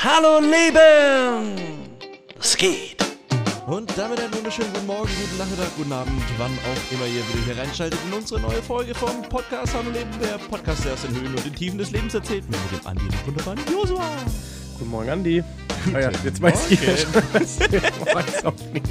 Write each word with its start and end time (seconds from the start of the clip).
Hallo 0.00 0.38
Leben! 0.38 1.56
Es 2.38 2.56
geht! 2.56 3.04
Und 3.66 3.92
damit 3.98 4.20
einen 4.20 4.32
wunderschönen 4.32 4.72
guten 4.72 4.86
Morgen, 4.86 5.08
guten 5.08 5.38
Nachmittag, 5.38 5.74
guten 5.76 5.92
Abend, 5.92 6.22
wann 6.36 6.52
auch 6.52 6.92
immer 6.92 7.04
ihr 7.06 7.26
wieder 7.28 7.44
hier 7.46 7.58
reinschaltet 7.58 7.98
in 8.06 8.12
unsere 8.12 8.40
neue 8.40 8.62
Folge 8.62 8.94
vom 8.94 9.22
Podcast 9.22 9.74
Hallo 9.74 9.90
Leben, 9.90 10.10
der 10.22 10.38
Podcast, 10.38 10.84
der 10.84 10.92
aus 10.92 11.02
den 11.02 11.16
Höhen 11.16 11.34
und 11.34 11.44
den 11.44 11.52
Tiefen 11.52 11.78
des 11.78 11.90
Lebens 11.90 12.14
erzählt, 12.14 12.48
mit 12.48 12.60
dem 12.70 12.86
Andi 12.86 13.02
und 13.06 13.12
dem 13.12 13.26
wunderbaren 13.26 13.58
Josua. 13.72 14.08
Guten 14.78 14.90
Morgen, 14.90 15.10
Andi. 15.10 15.42
Ah 15.92 15.98
ja, 15.98 16.10
jetzt 16.22 16.40
weiß 16.40 16.70
ich 16.70 16.80
ja 16.80 16.96
schon, 16.96 17.14
was 17.32 17.58
wir 17.58 17.82
morgens 17.98 18.44
aufnehmen. 18.44 18.88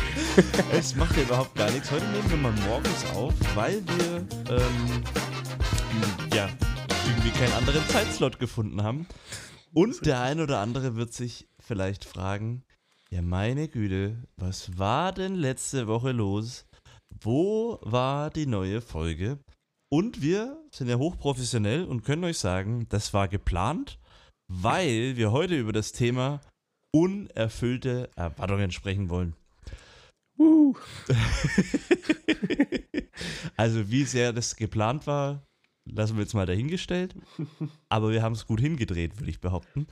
Es 0.77 0.93
macht 0.93 1.15
ja 1.15 1.23
überhaupt 1.23 1.55
gar 1.55 1.71
nichts. 1.71 1.89
Heute 1.89 2.05
nehmen 2.07 2.29
wir 2.29 2.37
mal 2.37 2.53
morgens 2.67 3.05
auf, 3.15 3.33
weil 3.55 3.81
wir, 3.85 4.27
ähm, 4.49 5.03
ja, 6.33 6.49
irgendwie 7.05 7.31
keinen 7.31 7.53
anderen 7.53 7.87
Zeitslot 7.87 8.39
gefunden 8.39 8.83
haben. 8.83 9.07
Und 9.77 10.07
der 10.07 10.21
ein 10.21 10.39
oder 10.39 10.57
andere 10.59 10.95
wird 10.95 11.13
sich 11.13 11.47
vielleicht 11.59 12.03
fragen, 12.03 12.63
ja 13.11 13.21
meine 13.21 13.67
Güte, 13.67 14.23
was 14.35 14.79
war 14.79 15.13
denn 15.13 15.35
letzte 15.35 15.85
Woche 15.85 16.13
los? 16.13 16.65
Wo 17.21 17.77
war 17.83 18.31
die 18.31 18.47
neue 18.47 18.81
Folge? 18.81 19.37
Und 19.93 20.23
wir 20.23 20.59
sind 20.71 20.89
ja 20.89 20.97
hochprofessionell 20.97 21.83
und 21.83 22.03
können 22.03 22.23
euch 22.23 22.39
sagen, 22.39 22.87
das 22.89 23.13
war 23.13 23.27
geplant, 23.27 23.99
weil 24.51 25.15
wir 25.15 25.31
heute 25.31 25.55
über 25.55 25.73
das 25.73 25.91
Thema 25.91 26.41
unerfüllte 26.91 28.09
Erwartungen 28.15 28.71
sprechen 28.71 29.11
wollen. 29.11 29.35
Uh, 30.39 30.73
Also 33.55 33.91
wie 33.91 34.05
sehr 34.05 34.33
das 34.33 34.55
geplant 34.55 35.05
war, 35.05 35.46
lassen 35.91 36.15
wir 36.15 36.23
jetzt 36.23 36.33
mal 36.33 36.45
dahingestellt. 36.45 37.15
Aber 37.89 38.11
wir 38.11 38.21
haben 38.21 38.33
es 38.33 38.45
gut 38.45 38.59
hingedreht, 38.59 39.19
würde 39.19 39.29
ich 39.29 39.39
behaupten. 39.39 39.87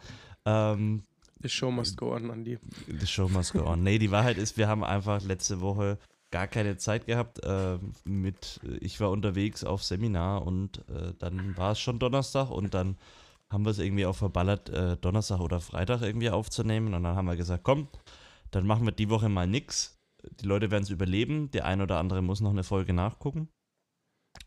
Ähm, 0.45 1.03
the 1.41 1.49
show 1.49 1.71
must 1.71 1.97
go 1.97 2.13
on, 2.13 2.31
Andi. 2.31 2.57
the 2.87 3.07
show 3.07 3.27
must 3.27 3.53
go 3.53 3.65
on. 3.65 3.83
Nee, 3.83 3.99
die 3.99 4.11
Wahrheit 4.11 4.37
ist, 4.37 4.57
wir 4.57 4.67
haben 4.67 4.83
einfach 4.83 5.21
letzte 5.23 5.61
Woche 5.61 5.97
gar 6.31 6.47
keine 6.47 6.77
Zeit 6.77 7.05
gehabt. 7.05 7.43
Äh, 7.43 7.79
mit, 8.03 8.59
ich 8.81 8.99
war 8.99 9.11
unterwegs 9.11 9.63
auf 9.63 9.83
Seminar 9.83 10.45
und 10.45 10.79
äh, 10.89 11.13
dann 11.19 11.55
war 11.57 11.71
es 11.71 11.79
schon 11.79 11.99
Donnerstag 11.99 12.49
und 12.49 12.73
dann 12.73 12.97
haben 13.51 13.63
wir 13.63 13.71
es 13.71 13.79
irgendwie 13.79 14.05
auch 14.05 14.15
verballert, 14.15 14.69
äh, 14.69 14.97
Donnerstag 14.97 15.39
oder 15.39 15.61
Freitag 15.61 16.01
irgendwie 16.01 16.29
aufzunehmen. 16.29 16.93
Und 16.93 17.03
dann 17.03 17.15
haben 17.15 17.27
wir 17.27 17.35
gesagt, 17.35 17.63
komm, 17.63 17.87
dann 18.51 18.65
machen 18.65 18.85
wir 18.85 18.91
die 18.91 19.09
Woche 19.09 19.29
mal 19.29 19.47
nix. 19.47 19.97
Die 20.41 20.45
Leute 20.45 20.71
werden 20.71 20.83
es 20.83 20.89
überleben. 20.89 21.51
Der 21.51 21.65
ein 21.65 21.81
oder 21.81 21.99
andere 21.99 22.21
muss 22.21 22.41
noch 22.41 22.51
eine 22.51 22.63
Folge 22.63 22.93
nachgucken. 22.93 23.49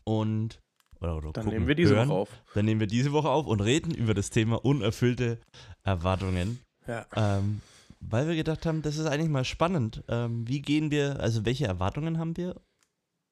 Und 0.03 0.61
oder, 1.01 1.17
oder 1.17 1.31
Dann 1.31 1.45
gucken, 1.45 1.51
nehmen 1.51 1.67
wir 1.67 1.75
diese 1.75 1.95
hören. 1.95 2.09
Woche 2.09 2.17
auf. 2.17 2.29
Dann 2.53 2.65
nehmen 2.65 2.79
wir 2.79 2.87
diese 2.87 3.11
Woche 3.11 3.29
auf 3.29 3.47
und 3.47 3.61
reden 3.61 3.93
über 3.93 4.13
das 4.13 4.29
Thema 4.29 4.63
unerfüllte 4.63 5.39
Erwartungen. 5.83 6.59
Ja. 6.87 7.05
Ähm, 7.15 7.61
weil 7.99 8.27
wir 8.27 8.35
gedacht 8.35 8.65
haben, 8.65 8.81
das 8.81 8.97
ist 8.97 9.05
eigentlich 9.05 9.29
mal 9.29 9.45
spannend. 9.45 10.03
Ähm, 10.07 10.47
wie 10.47 10.61
gehen 10.61 10.91
wir, 10.91 11.19
also 11.19 11.45
welche 11.45 11.67
Erwartungen 11.67 12.17
haben 12.17 12.37
wir 12.37 12.55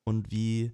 und 0.03 0.31
wie 0.31 0.71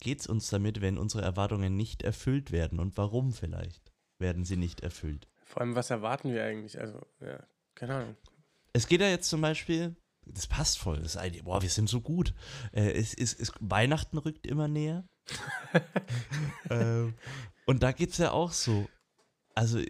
geht 0.00 0.20
es 0.20 0.26
uns 0.26 0.50
damit, 0.50 0.80
wenn 0.80 0.98
unsere 0.98 1.22
Erwartungen 1.22 1.76
nicht 1.76 2.02
erfüllt 2.02 2.52
werden 2.52 2.78
und 2.78 2.96
warum 2.96 3.32
vielleicht 3.32 3.92
werden 4.18 4.44
sie 4.44 4.56
nicht 4.56 4.80
erfüllt? 4.80 5.28
Vor 5.44 5.62
allem, 5.62 5.74
was 5.74 5.90
erwarten 5.90 6.32
wir 6.32 6.44
eigentlich? 6.44 6.78
Also, 6.80 7.00
ja, 7.20 7.42
keine 7.74 7.94
Ahnung. 7.94 8.16
Es 8.72 8.88
geht 8.88 9.00
ja 9.00 9.08
jetzt 9.08 9.30
zum 9.30 9.40
Beispiel, 9.40 9.96
das 10.26 10.46
passt 10.46 10.78
voll, 10.78 10.98
das 10.98 11.14
ist 11.14 11.16
eigentlich, 11.16 11.44
boah, 11.44 11.62
wir 11.62 11.70
sind 11.70 11.88
so 11.88 12.00
gut. 12.00 12.34
Äh, 12.72 12.90
es, 12.92 13.14
es, 13.14 13.32
es, 13.34 13.52
Weihnachten 13.60 14.18
rückt 14.18 14.46
immer 14.46 14.68
näher. 14.68 15.06
ähm, 16.70 17.14
und 17.66 17.82
da 17.82 17.92
geht 17.92 18.10
es 18.10 18.18
ja 18.18 18.32
auch 18.32 18.52
so. 18.52 18.88
Also, 19.54 19.80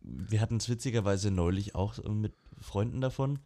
wir 0.00 0.40
hatten 0.40 0.56
es 0.56 0.68
witzigerweise 0.68 1.30
neulich 1.30 1.74
auch 1.74 1.98
mit 2.04 2.34
Freunden 2.60 3.00
davon. 3.00 3.40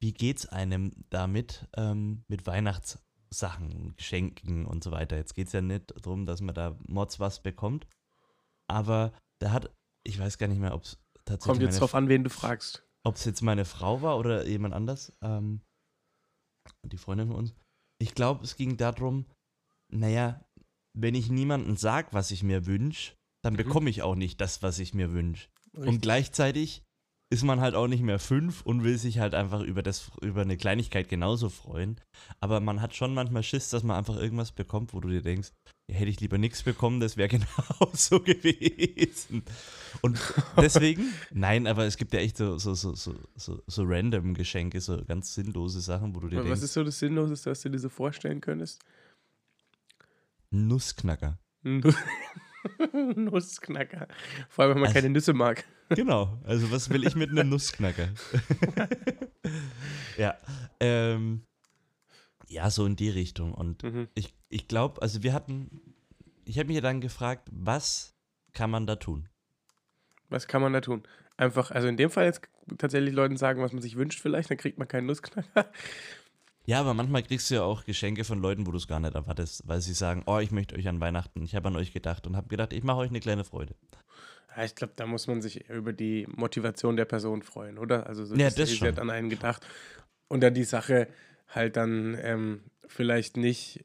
Wie 0.00 0.12
geht's 0.12 0.46
einem 0.46 0.92
damit 1.10 1.66
ähm, 1.76 2.24
mit 2.28 2.46
Weihnachtssachen, 2.46 3.96
Geschenken 3.96 4.66
und 4.66 4.84
so 4.84 4.92
weiter? 4.92 5.16
Jetzt 5.16 5.34
geht 5.34 5.48
es 5.48 5.52
ja 5.52 5.60
nicht 5.60 5.92
darum, 6.04 6.26
dass 6.26 6.40
man 6.40 6.54
da 6.54 6.78
Mods 6.86 7.18
was 7.18 7.42
bekommt. 7.42 7.86
Aber 8.68 9.12
da 9.40 9.50
hat, 9.50 9.74
ich 10.04 10.18
weiß 10.18 10.38
gar 10.38 10.46
nicht 10.46 10.60
mehr, 10.60 10.74
ob 10.74 10.84
es 10.84 10.98
tatsächlich. 11.24 11.46
Kommt 11.46 11.62
jetzt 11.62 11.80
drauf 11.80 11.94
an, 11.94 12.08
wen 12.08 12.24
du 12.24 12.30
fragst. 12.30 12.86
ob 13.02 13.16
es 13.16 13.24
jetzt 13.24 13.42
meine 13.42 13.64
Frau 13.64 14.02
war 14.02 14.18
oder 14.18 14.46
jemand 14.46 14.74
anders, 14.74 15.12
ähm, 15.22 15.62
die 16.84 16.98
Freundin 16.98 17.28
von 17.28 17.36
uns. 17.36 17.54
Ich 18.00 18.14
glaube, 18.14 18.44
es 18.44 18.56
ging 18.56 18.76
darum, 18.76 19.26
naja, 19.92 20.44
wenn 20.96 21.14
ich 21.14 21.30
niemandem 21.30 21.76
sage, 21.76 22.08
was 22.12 22.30
ich 22.30 22.42
mir 22.42 22.66
wünsche, 22.66 23.12
dann 23.42 23.54
Mhm. 23.54 23.58
bekomme 23.58 23.90
ich 23.90 24.02
auch 24.02 24.14
nicht 24.14 24.40
das, 24.40 24.62
was 24.62 24.78
ich 24.78 24.94
mir 24.94 25.12
wünsche. 25.12 25.48
Und 25.76 26.00
gleichzeitig 26.02 26.82
ist 27.32 27.42
man 27.42 27.60
halt 27.60 27.74
auch 27.74 27.88
nicht 27.88 28.02
mehr 28.02 28.18
fünf 28.20 28.62
und 28.62 28.84
will 28.84 28.96
sich 28.96 29.18
halt 29.18 29.34
einfach 29.34 29.60
über, 29.60 29.82
das, 29.82 30.10
über 30.22 30.42
eine 30.42 30.56
Kleinigkeit 30.56 31.08
genauso 31.08 31.48
freuen. 31.48 32.00
Aber 32.40 32.60
man 32.60 32.80
hat 32.80 32.94
schon 32.94 33.12
manchmal 33.12 33.42
Schiss, 33.42 33.70
dass 33.70 33.82
man 33.82 33.96
einfach 33.96 34.16
irgendwas 34.16 34.52
bekommt, 34.52 34.94
wo 34.94 35.00
du 35.00 35.08
dir 35.08 35.22
denkst, 35.22 35.50
hätte 35.90 36.10
ich 36.10 36.20
lieber 36.20 36.38
nichts 36.38 36.62
bekommen, 36.62 37.00
das 37.00 37.16
wäre 37.16 37.28
genauso 37.78 38.20
gewesen. 38.20 39.42
Und 40.02 40.18
deswegen, 40.56 41.12
nein, 41.32 41.66
aber 41.66 41.84
es 41.84 41.96
gibt 41.96 42.12
ja 42.14 42.20
echt 42.20 42.36
so, 42.36 42.58
so, 42.58 42.74
so, 42.74 42.94
so, 42.94 43.14
so, 43.36 43.62
so 43.66 43.82
random 43.84 44.34
Geschenke, 44.34 44.80
so 44.80 45.04
ganz 45.04 45.34
sinnlose 45.34 45.80
Sachen, 45.80 46.14
wo 46.14 46.20
du 46.20 46.28
dir 46.28 46.36
Aber 46.38 46.44
denkst, 46.44 46.58
was 46.60 46.64
ist 46.64 46.72
so 46.74 46.82
das 46.84 46.98
Sinnloseste, 46.98 47.50
was 47.50 47.60
du 47.62 47.68
dir 47.70 47.78
so 47.78 47.88
vorstellen 47.88 48.40
könntest? 48.40 48.82
Nussknacker. 50.50 51.38
Nu- 51.62 51.92
Nussknacker. 53.16 54.08
Vor 54.48 54.64
allem, 54.64 54.74
wenn 54.74 54.80
man 54.82 54.88
Also- 54.88 54.94
keine 55.00 55.10
Nüsse 55.10 55.32
mag. 55.32 55.64
Genau, 55.90 56.40
also 56.44 56.70
was 56.70 56.88
will 56.90 57.06
ich 57.06 57.14
mit 57.14 57.28
einem 57.30 57.48
Nussknacker? 57.50 58.08
ja, 60.16 60.34
ähm, 60.80 61.42
ja, 62.54 62.70
so 62.70 62.86
in 62.86 62.96
die 62.96 63.10
Richtung. 63.10 63.52
Und 63.52 63.82
Mhm. 63.82 64.08
ich, 64.14 64.32
ich 64.48 64.68
glaube, 64.68 65.02
also 65.02 65.22
wir 65.22 65.32
hatten, 65.32 65.94
ich 66.44 66.58
habe 66.58 66.68
mich 66.68 66.76
ja 66.76 66.80
dann 66.80 67.00
gefragt, 67.00 67.48
was 67.52 68.14
kann 68.52 68.70
man 68.70 68.86
da 68.86 68.96
tun? 68.96 69.28
Was 70.28 70.46
kann 70.46 70.62
man 70.62 70.72
da 70.72 70.80
tun? 70.80 71.02
Einfach, 71.36 71.70
also 71.72 71.88
in 71.88 71.96
dem 71.96 72.10
Fall 72.10 72.26
jetzt 72.26 72.42
tatsächlich 72.78 73.12
Leuten 73.14 73.36
sagen, 73.36 73.60
was 73.60 73.72
man 73.72 73.82
sich 73.82 73.96
wünscht 73.96 74.20
vielleicht, 74.20 74.50
dann 74.50 74.56
kriegt 74.56 74.78
man 74.78 74.88
keinen 74.88 75.06
Nussknacker. 75.06 75.70
Ja, 76.66 76.80
aber 76.80 76.94
manchmal 76.94 77.22
kriegst 77.22 77.50
du 77.50 77.56
ja 77.56 77.62
auch 77.62 77.84
Geschenke 77.84 78.24
von 78.24 78.38
Leuten, 78.40 78.66
wo 78.66 78.70
du 78.70 78.78
es 78.78 78.88
gar 78.88 78.98
nicht 79.00 79.14
erwartest, 79.14 79.66
weil 79.66 79.80
sie 79.82 79.92
sagen, 79.92 80.22
oh, 80.26 80.38
ich 80.38 80.50
möchte 80.50 80.76
euch 80.76 80.88
an 80.88 80.98
Weihnachten, 81.00 81.42
ich 81.42 81.54
habe 81.54 81.68
an 81.68 81.76
euch 81.76 81.92
gedacht 81.92 82.26
und 82.26 82.36
habe 82.36 82.48
gedacht, 82.48 82.72
ich 82.72 82.82
mache 82.84 82.98
euch 82.98 83.10
eine 83.10 83.20
kleine 83.20 83.44
Freude. 83.44 83.74
Ja, 84.56 84.64
ich 84.64 84.74
glaube, 84.74 84.94
da 84.96 85.06
muss 85.06 85.26
man 85.26 85.42
sich 85.42 85.68
über 85.68 85.92
die 85.92 86.26
Motivation 86.30 86.96
der 86.96 87.04
Person 87.04 87.42
freuen, 87.42 87.76
oder? 87.76 88.06
Also 88.06 88.24
so, 88.24 88.34
Ja, 88.36 88.48
das 88.48 88.72
schon. 88.72 88.88
hat 88.88 88.98
an 88.98 89.10
einen 89.10 89.28
gedacht. 89.28 89.66
Und 90.28 90.40
dann 90.42 90.54
die 90.54 90.64
Sache 90.64 91.08
halt 91.54 91.76
dann 91.76 92.16
ähm, 92.20 92.62
vielleicht 92.86 93.36
nicht 93.36 93.84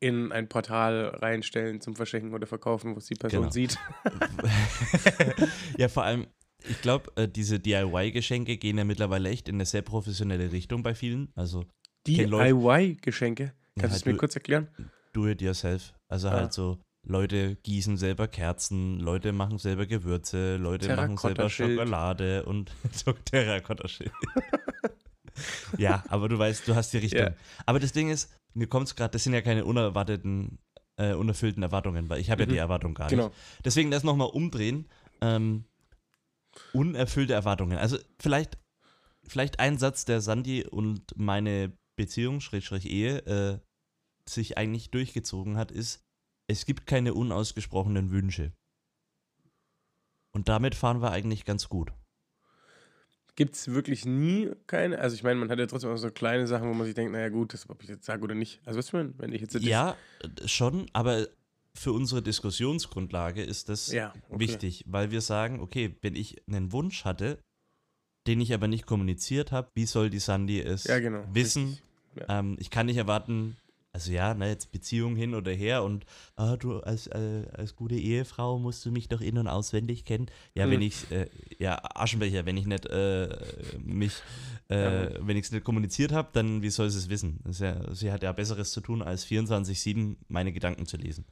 in 0.00 0.30
ein 0.32 0.48
Portal 0.48 1.06
reinstellen 1.08 1.80
zum 1.80 1.96
Verschenken 1.96 2.32
oder 2.34 2.46
Verkaufen, 2.46 2.94
wo 2.94 2.98
es 2.98 3.06
die 3.06 3.14
Person 3.14 3.40
Genau. 3.40 3.50
sieht. 3.52 3.78
ja, 5.78 5.88
vor 5.88 6.04
allem, 6.04 6.26
ich 6.68 6.80
glaube, 6.82 7.10
äh, 7.16 7.28
diese 7.28 7.58
DIY-Geschenke 7.58 8.56
gehen 8.58 8.78
ja 8.78 8.84
mittlerweile 8.84 9.28
echt 9.28 9.48
in 9.48 9.56
eine 9.56 9.66
sehr 9.66 9.82
professionelle 9.82 10.52
Richtung 10.52 10.82
bei 10.82 10.94
vielen. 10.94 11.32
Also 11.34 11.64
DIY-Geschenke. 12.06 13.52
Kannst 13.76 13.76
du 13.76 13.82
halt 13.82 13.92
es 13.96 14.04
mir 14.06 14.12
du- 14.12 14.18
kurz 14.18 14.34
erklären? 14.34 14.68
do 15.12 15.26
it 15.26 15.40
yourself. 15.42 15.94
Also 16.08 16.28
Ah. 16.28 16.32
halt 16.32 16.52
so, 16.52 16.78
Leute 17.04 17.56
gießen 17.62 17.96
selber 17.96 18.28
Kerzen, 18.28 19.00
Leute 19.00 19.32
machen 19.32 19.58
selber 19.58 19.86
Gewürze, 19.86 20.56
Leute 20.58 20.94
machen 20.94 21.16
selber. 21.16 21.48
Schokolade 21.48 22.44
und 22.44 22.70
so 22.92 23.12
Terrakotta-Schild. 23.12 24.12
ja, 25.78 26.04
aber 26.08 26.28
du 26.28 26.38
weißt, 26.38 26.66
du 26.68 26.74
hast 26.74 26.92
die 26.92 26.98
Richtung. 26.98 27.20
Ja. 27.20 27.34
Aber 27.66 27.78
das 27.80 27.92
Ding 27.92 28.10
ist, 28.10 28.32
mir 28.54 28.66
kommt 28.66 28.88
es 28.88 28.96
gerade, 28.96 29.12
das 29.12 29.24
sind 29.24 29.34
ja 29.34 29.40
keine 29.42 29.64
unerwarteten, 29.64 30.58
äh, 30.96 31.12
unerfüllten 31.14 31.62
Erwartungen, 31.62 32.08
weil 32.08 32.20
ich 32.20 32.30
habe 32.30 32.42
Mhm. 32.44 32.48
ja 32.50 32.52
die 32.54 32.58
Erwartung 32.58 32.94
gar 32.94 33.08
Genau. 33.08 33.26
nicht. 33.28 33.36
Deswegen 33.64 33.90
das 33.90 34.02
nochmal 34.04 34.28
umdrehen. 34.30 34.88
Ähm, 35.20 35.64
unerfüllte 36.72 37.34
Erwartungen. 37.34 37.78
Also 37.78 37.98
vielleicht, 38.20 38.58
vielleicht 39.26 39.60
ein 39.60 39.78
Satz, 39.78 40.04
der 40.04 40.20
Sandy 40.20 40.66
und 40.66 41.16
meine 41.16 41.72
Beziehung, 41.96 42.40
Schrägstrich 42.40 42.86
Ehe, 42.86 43.18
äh, 43.26 43.58
sich 44.28 44.58
eigentlich 44.58 44.90
durchgezogen 44.90 45.56
hat, 45.56 45.70
ist, 45.70 46.00
es 46.50 46.64
gibt 46.66 46.86
keine 46.86 47.14
unausgesprochenen 47.14 48.10
Wünsche. 48.10 48.52
Und 50.34 50.48
damit 50.48 50.74
fahren 50.74 51.00
wir 51.02 51.10
eigentlich 51.10 51.44
ganz 51.44 51.68
gut. 51.68 51.92
Gibt 53.38 53.54
es 53.54 53.68
wirklich 53.68 54.04
nie 54.04 54.50
keine? 54.66 54.98
Also 54.98 55.14
ich 55.14 55.22
meine, 55.22 55.38
man 55.38 55.48
hat 55.48 55.60
ja 55.60 55.66
trotzdem 55.66 55.90
auch 55.90 55.96
so 55.96 56.10
kleine 56.10 56.48
Sachen, 56.48 56.68
wo 56.68 56.74
man 56.74 56.84
sich 56.86 56.96
denkt, 56.96 57.12
naja 57.12 57.28
gut, 57.28 57.54
das 57.54 57.70
ob 57.70 57.80
ich 57.84 57.88
jetzt 57.88 58.04
sage 58.04 58.24
oder 58.24 58.34
nicht. 58.34 58.60
Also 58.64 58.78
weißt 58.78 58.92
du, 58.92 58.96
mein, 58.96 59.14
wenn 59.16 59.32
ich 59.32 59.40
jetzt 59.40 59.54
Ja, 59.60 59.96
schon, 60.44 60.90
aber 60.92 61.28
für 61.72 61.92
unsere 61.92 62.20
Diskussionsgrundlage 62.20 63.40
ist 63.44 63.68
das 63.68 63.92
Ja, 63.92 64.12
okay. 64.28 64.38
wichtig, 64.40 64.84
weil 64.88 65.12
wir 65.12 65.20
sagen, 65.20 65.60
okay, 65.60 65.94
wenn 66.02 66.16
ich 66.16 66.42
einen 66.48 66.72
Wunsch 66.72 67.04
hatte, 67.04 67.38
den 68.26 68.40
ich 68.40 68.52
aber 68.52 68.66
nicht 68.66 68.86
kommuniziert 68.86 69.52
habe, 69.52 69.70
wie 69.76 69.86
soll 69.86 70.10
die 70.10 70.18
Sandy 70.18 70.60
es 70.60 70.82
Ja, 70.82 70.98
genau. 70.98 71.22
wissen? 71.32 71.78
Ja. 72.16 72.40
Ähm, 72.40 72.56
ich 72.58 72.70
kann 72.70 72.86
nicht 72.86 72.96
erwarten, 72.96 73.56
also 73.92 74.12
ja, 74.12 74.34
ne, 74.34 74.48
jetzt 74.48 74.70
Beziehung 74.70 75.16
hin 75.16 75.34
oder 75.34 75.50
her 75.52 75.82
und 75.82 76.04
ah, 76.36 76.56
du 76.56 76.78
als, 76.80 77.06
äh, 77.08 77.46
als 77.52 77.74
gute 77.74 77.94
Ehefrau 77.96 78.58
musst 78.58 78.84
du 78.84 78.90
mich 78.92 79.08
doch 79.08 79.20
in- 79.20 79.38
und 79.38 79.48
auswendig 79.48 80.04
kennen. 80.04 80.26
Ja, 80.54 80.64
Hm. 80.64 80.70
wenn 80.72 80.82
ich, 80.82 81.10
äh, 81.10 81.28
ja, 81.58 81.80
Aschenbecher, 81.94 82.44
wenn 82.46 82.56
ich 82.56 82.66
nicht 82.66 82.86
äh, 82.86 83.28
mich, 83.78 84.12
äh, 84.68 85.10
wenn 85.20 85.36
ich 85.36 85.46
es 85.46 85.52
nicht 85.52 85.64
kommuniziert 85.64 86.12
habe, 86.12 86.28
dann 86.32 86.62
wie 86.62 86.70
soll 86.70 86.90
sie 86.90 86.98
es 86.98 87.08
wissen? 87.08 87.40
Ja, 87.58 87.94
sie 87.94 88.12
hat 88.12 88.22
ja 88.22 88.32
Besseres 88.32 88.72
zu 88.72 88.80
tun, 88.80 89.02
als 89.02 89.24
24-7 89.26 90.16
meine 90.28 90.52
Gedanken 90.52 90.86
zu 90.86 90.96
lesen. 90.96 91.24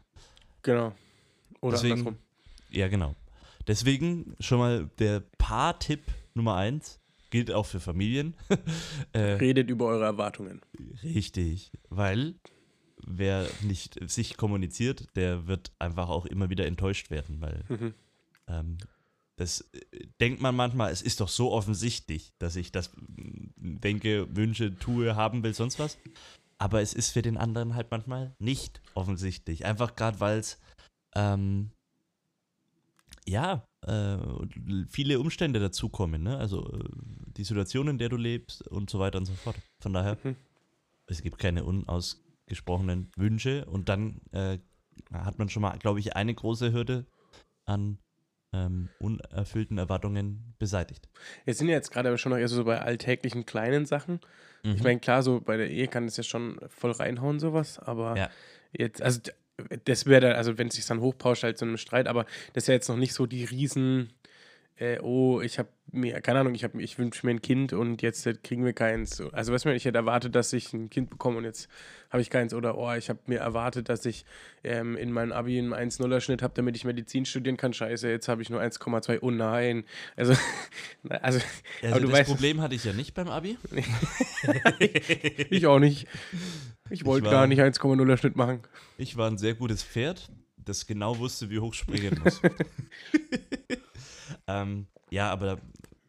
Genau. 0.62 0.92
Oder 1.60 1.72
Deswegen- 1.76 1.92
andersrum. 1.92 2.16
Ja, 2.70 2.88
genau. 2.88 3.14
Deswegen 3.68 4.34
schon 4.40 4.58
mal 4.58 4.90
der 4.98 5.20
Paar-Tipp 5.38 6.00
Nummer 6.34 6.56
eins 6.56 7.00
gilt 7.30 7.50
auch 7.50 7.66
für 7.66 7.80
Familien. 7.80 8.34
äh, 9.12 9.18
Redet 9.18 9.70
über 9.70 9.86
eure 9.86 10.04
Erwartungen. 10.04 10.60
Richtig, 11.02 11.72
weil 11.88 12.34
wer 13.04 13.48
nicht 13.62 13.98
sich 14.10 14.36
kommuniziert, 14.36 15.06
der 15.16 15.46
wird 15.46 15.72
einfach 15.78 16.08
auch 16.08 16.26
immer 16.26 16.50
wieder 16.50 16.66
enttäuscht 16.66 17.10
werden, 17.10 17.40
weil 17.40 17.64
Mhm. 17.68 17.94
ähm, 18.48 18.78
das 19.36 19.60
äh, 19.72 20.06
denkt 20.20 20.40
man 20.40 20.56
manchmal, 20.56 20.90
es 20.90 21.02
ist 21.02 21.20
doch 21.20 21.28
so 21.28 21.52
offensichtlich, 21.52 22.32
dass 22.38 22.56
ich 22.56 22.72
das 22.72 22.90
mm, 22.96 23.80
denke, 23.80 24.34
wünsche, 24.34 24.76
tue, 24.78 25.14
haben 25.14 25.42
will, 25.42 25.54
sonst 25.54 25.78
was. 25.78 25.98
Aber 26.58 26.80
es 26.80 26.94
ist 26.94 27.10
für 27.10 27.20
den 27.22 27.36
anderen 27.36 27.74
halt 27.74 27.90
manchmal 27.90 28.34
nicht 28.38 28.80
offensichtlich. 28.94 29.66
Einfach 29.66 29.94
gerade, 29.94 30.20
weil 30.20 30.38
es 30.38 30.58
ähm, 31.14 31.70
ja 33.28 33.66
äh, 33.86 34.16
viele 34.88 35.18
Umstände 35.20 35.60
dazukommen, 35.60 36.22
ne? 36.22 36.38
Also 36.38 36.66
äh, 36.72 36.84
die 37.36 37.44
Situation, 37.44 37.88
in 37.88 37.98
der 37.98 38.08
du 38.08 38.16
lebst 38.16 38.66
und 38.68 38.88
so 38.90 38.98
weiter 38.98 39.18
und 39.18 39.26
so 39.26 39.34
fort. 39.34 39.56
Von 39.80 39.92
daher, 39.92 40.16
Mhm. 40.22 40.36
es 41.06 41.22
gibt 41.22 41.38
keine 41.38 41.64
unausgesprochenen 41.64 43.10
Wünsche 43.16 43.64
und 43.66 43.88
dann 43.88 44.20
äh, 44.32 44.58
hat 45.12 45.38
man 45.38 45.48
schon 45.48 45.62
mal, 45.62 45.78
glaube 45.78 46.00
ich, 46.00 46.16
eine 46.16 46.34
große 46.34 46.72
Hürde 46.72 47.06
an 47.66 47.98
ähm, 48.52 48.88
unerfüllten 49.00 49.76
Erwartungen 49.76 50.54
beseitigt. 50.58 51.08
Wir 51.44 51.54
sind 51.54 51.68
ja 51.68 51.74
jetzt 51.74 51.90
gerade 51.90 52.08
aber 52.08 52.16
schon 52.18 52.30
noch 52.30 52.38
eher 52.38 52.48
so 52.48 52.64
bei 52.64 52.80
alltäglichen 52.80 53.44
kleinen 53.44 53.84
Sachen. 53.86 54.20
Mhm. 54.62 54.72
Ich 54.74 54.82
meine, 54.82 55.00
klar, 55.00 55.22
so 55.22 55.40
bei 55.40 55.56
der 55.56 55.68
Ehe 55.70 55.88
kann 55.88 56.04
es 56.04 56.16
ja 56.16 56.22
schon 56.22 56.58
voll 56.68 56.92
reinhauen, 56.92 57.38
sowas, 57.40 57.78
aber 57.78 58.16
Ja. 58.16 58.30
jetzt, 58.72 59.02
also 59.02 59.20
das 59.84 60.06
wäre 60.06 60.20
dann, 60.20 60.32
also 60.32 60.58
wenn 60.58 60.68
es 60.68 60.74
sich 60.74 60.86
dann 60.86 61.00
hochpauscht, 61.00 61.42
halt 61.42 61.58
so 61.58 61.64
einem 61.64 61.76
Streit, 61.78 62.08
aber 62.08 62.26
das 62.52 62.64
ist 62.64 62.68
ja 62.68 62.74
jetzt 62.74 62.88
noch 62.88 62.96
nicht 62.96 63.14
so 63.14 63.26
die 63.26 63.44
riesen, 63.44 64.12
äh, 64.78 64.98
oh, 65.00 65.40
ich 65.40 65.58
habe 65.58 65.68
mir, 65.92 66.20
keine 66.20 66.40
Ahnung, 66.40 66.54
ich, 66.54 66.64
hab- 66.64 66.74
ich 66.74 66.98
wünsche 66.98 67.24
mir 67.24 67.30
ein 67.32 67.40
Kind 67.40 67.72
und 67.72 68.02
jetzt 68.02 68.26
äh, 68.26 68.34
kriegen 68.34 68.64
wir 68.64 68.72
keins. 68.74 69.20
Also 69.32 69.52
weißt 69.52 69.64
du, 69.64 69.74
ich 69.74 69.84
hätte 69.86 69.96
erwartet, 69.98 70.34
dass 70.34 70.52
ich 70.52 70.72
ein 70.74 70.90
Kind 70.90 71.08
bekomme 71.08 71.38
und 71.38 71.44
jetzt 71.44 71.68
habe 72.10 72.20
ich 72.20 72.28
keins. 72.28 72.52
Oder, 72.52 72.76
oh, 72.76 72.92
ich 72.92 73.08
habe 73.08 73.20
mir 73.26 73.38
erwartet, 73.38 73.88
dass 73.88 74.04
ich 74.04 74.24
ähm, 74.64 74.96
in 74.96 75.12
meinem 75.12 75.32
Abi 75.32 75.58
einen 75.58 75.72
1-0er-Schnitt 75.72 76.42
habe, 76.42 76.52
damit 76.54 76.76
ich 76.76 76.84
Medizin 76.84 77.24
studieren 77.24 77.56
kann. 77.56 77.72
Scheiße, 77.72 78.08
jetzt 78.10 78.28
habe 78.28 78.42
ich 78.42 78.50
nur 78.50 78.60
1,2. 78.60 79.20
Oh 79.22 79.30
nein. 79.30 79.84
Also, 80.16 80.34
also, 81.08 81.40
Also 81.82 81.94
aber 81.94 82.00
du 82.00 82.08
das 82.08 82.18
weißt, 82.18 82.30
Problem 82.30 82.60
hatte 82.60 82.74
ich 82.74 82.84
ja 82.84 82.92
nicht 82.92 83.14
beim 83.14 83.28
Abi. 83.28 83.56
ich 85.50 85.66
auch 85.66 85.78
nicht. 85.78 86.06
Ich 86.90 87.04
wollte 87.04 87.30
gar 87.30 87.46
nicht 87.46 87.60
1,0er 87.60 88.16
Schnitt 88.18 88.36
machen. 88.36 88.60
Ich 88.98 89.16
war 89.16 89.30
ein 89.30 89.38
sehr 89.38 89.54
gutes 89.54 89.82
Pferd, 89.82 90.30
das 90.58 90.86
genau 90.86 91.18
wusste, 91.18 91.48
wie 91.50 91.60
hoch 91.60 91.74
springen 91.74 92.20
muss. 92.22 92.40
ähm, 94.46 94.86
ja, 95.10 95.30
aber 95.30 95.60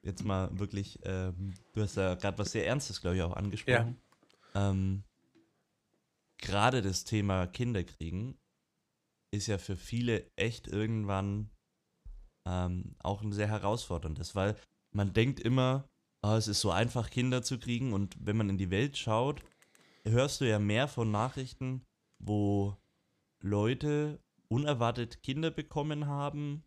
jetzt 0.01 0.23
mal 0.23 0.49
wirklich, 0.57 0.99
ähm, 1.03 1.53
du 1.73 1.81
hast 1.81 1.97
ja 1.97 2.15
gerade 2.15 2.37
was 2.37 2.51
sehr 2.51 2.65
Ernstes, 2.65 3.01
glaube 3.01 3.17
ich, 3.17 3.21
auch 3.21 3.35
angesprochen. 3.35 3.97
Ähm, 4.55 5.03
gerade 6.37 6.81
das 6.81 7.03
Thema 7.03 7.47
Kinderkriegen 7.47 8.37
ist 9.31 9.47
ja 9.47 9.57
für 9.57 9.75
viele 9.75 10.31
echt 10.35 10.67
irgendwann 10.67 11.49
ähm, 12.45 12.95
auch 12.99 13.21
ein 13.21 13.33
sehr 13.33 13.47
herausforderndes, 13.47 14.35
weil 14.35 14.55
man 14.91 15.13
denkt 15.13 15.39
immer, 15.39 15.89
ah, 16.21 16.37
es 16.37 16.47
ist 16.47 16.61
so 16.61 16.71
einfach, 16.71 17.09
Kinder 17.09 17.43
zu 17.43 17.59
kriegen 17.59 17.93
und 17.93 18.15
wenn 18.19 18.37
man 18.37 18.49
in 18.49 18.57
die 18.57 18.71
Welt 18.71 18.97
schaut, 18.97 19.41
hörst 20.05 20.41
du 20.41 20.45
ja 20.45 20.59
mehr 20.59 20.87
von 20.87 21.11
Nachrichten, 21.11 21.85
wo 22.19 22.77
Leute 23.41 24.19
unerwartet 24.47 25.21
Kinder 25.21 25.51
bekommen 25.51 26.07
haben 26.07 26.63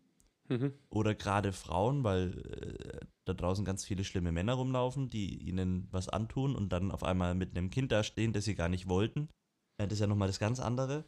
Mhm. 0.51 0.73
oder 0.89 1.15
gerade 1.15 1.53
Frauen, 1.53 2.03
weil 2.03 2.37
äh, 2.39 3.05
da 3.25 3.33
draußen 3.33 3.63
ganz 3.63 3.85
viele 3.85 4.03
schlimme 4.03 4.33
Männer 4.33 4.53
rumlaufen, 4.53 5.09
die 5.09 5.37
ihnen 5.37 5.87
was 5.91 6.09
antun 6.09 6.55
und 6.55 6.73
dann 6.73 6.91
auf 6.91 7.03
einmal 7.03 7.35
mit 7.35 7.55
einem 7.55 7.69
Kind 7.69 7.91
dastehen, 7.93 8.33
das 8.33 8.43
sie 8.43 8.55
gar 8.55 8.67
nicht 8.67 8.89
wollten. 8.89 9.29
Äh, 9.77 9.87
das 9.87 9.93
ist 9.93 9.99
ja 10.01 10.07
nochmal 10.07 10.27
das 10.27 10.39
ganz 10.39 10.59
andere. 10.59 11.05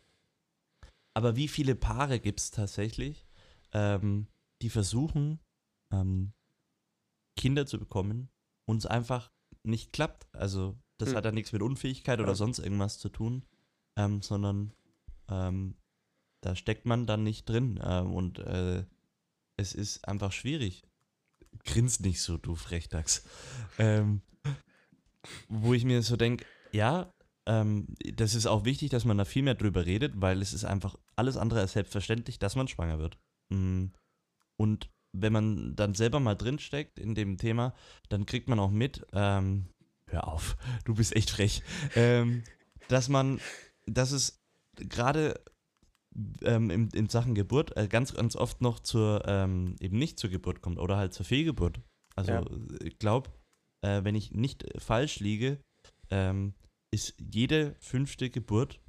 Aber 1.13 1.35
wie 1.35 1.49
viele 1.49 1.75
Paare 1.75 2.21
gibt 2.21 2.39
es 2.39 2.51
tatsächlich, 2.51 3.27
ähm, 3.73 4.27
die 4.61 4.69
versuchen, 4.69 5.39
ähm, 5.91 6.31
Kinder 7.37 7.65
zu 7.65 7.79
bekommen 7.79 8.29
und 8.65 8.77
es 8.77 8.85
einfach 8.85 9.29
nicht 9.63 9.91
klappt? 9.91 10.33
Also, 10.33 10.77
das 10.97 11.09
Hm. 11.09 11.15
hat 11.17 11.25
ja 11.25 11.31
nichts 11.33 11.51
mit 11.51 11.61
Unfähigkeit 11.61 12.21
oder 12.21 12.35
sonst 12.35 12.59
irgendwas 12.59 12.97
zu 12.97 13.09
tun, 13.09 13.45
ähm, 13.97 14.21
sondern 14.21 14.73
ähm, 15.27 15.75
da 16.41 16.55
steckt 16.55 16.85
man 16.85 17.05
dann 17.05 17.23
nicht 17.23 17.49
drin 17.49 17.79
ähm, 17.83 18.13
und 18.13 18.39
äh, 18.39 18.85
es 19.57 19.73
ist 19.73 20.07
einfach 20.07 20.31
schwierig. 20.31 20.83
Grins 21.65 21.99
nicht 21.99 22.21
so, 22.21 22.37
du 22.37 22.55
Frechdachs. 22.55 23.23
Ähm, 23.77 24.21
wo 25.47 25.73
ich 25.73 25.85
mir 25.85 26.01
so 26.01 26.15
denke, 26.15 26.45
ja, 26.71 27.13
ähm, 27.45 27.87
das 28.15 28.35
ist 28.35 28.45
auch 28.45 28.65
wichtig, 28.65 28.89
dass 28.89 29.05
man 29.05 29.17
da 29.17 29.25
viel 29.25 29.43
mehr 29.43 29.55
drüber 29.55 29.85
redet, 29.85 30.13
weil 30.15 30.41
es 30.41 30.53
ist 30.53 30.65
einfach 30.65 30.97
alles 31.15 31.37
andere 31.37 31.59
als 31.59 31.73
selbstverständlich, 31.73 32.39
dass 32.39 32.55
man 32.55 32.67
schwanger 32.67 32.99
wird. 32.99 33.17
Mm. 33.49 33.87
Und 34.57 34.89
wenn 35.11 35.33
man 35.33 35.75
dann 35.75 35.93
selber 35.93 36.19
mal 36.19 36.35
drinsteckt 36.35 36.99
in 36.99 37.15
dem 37.15 37.37
Thema, 37.37 37.73
dann 38.09 38.25
kriegt 38.25 38.47
man 38.47 38.59
auch 38.59 38.71
mit, 38.71 39.05
ähm, 39.13 39.67
hör 40.07 40.27
auf, 40.27 40.57
du 40.85 40.95
bist 40.95 41.15
echt 41.15 41.29
frech, 41.29 41.61
ähm, 41.95 42.43
dass 42.87 43.09
man, 43.09 43.39
dass 43.85 44.11
es 44.11 44.41
gerade 44.75 45.39
ähm, 46.43 46.69
in, 46.69 46.89
in 46.89 47.09
Sachen 47.09 47.35
Geburt 47.35 47.75
äh, 47.77 47.87
ganz, 47.87 48.13
ganz 48.13 48.35
oft 48.35 48.61
noch 48.61 48.79
zur, 48.79 49.23
ähm, 49.27 49.75
eben 49.79 49.97
nicht 49.97 50.19
zur 50.19 50.29
Geburt 50.29 50.61
kommt 50.61 50.79
oder 50.79 50.97
halt 50.97 51.13
zur 51.13 51.25
Fehlgeburt. 51.25 51.79
Also 52.15 52.31
Ja. 52.31 52.45
ich 52.83 52.99
glaube, 52.99 53.29
äh, 53.85 54.03
wenn 54.03 54.15
ich 54.15 54.31
nicht 54.31 54.65
falsch 54.77 55.19
liege, 55.19 55.57
ähm, 56.09 56.53
ist 56.93 57.15
jede 57.17 57.75
fünfte 57.79 58.29
Geburt 58.29 58.79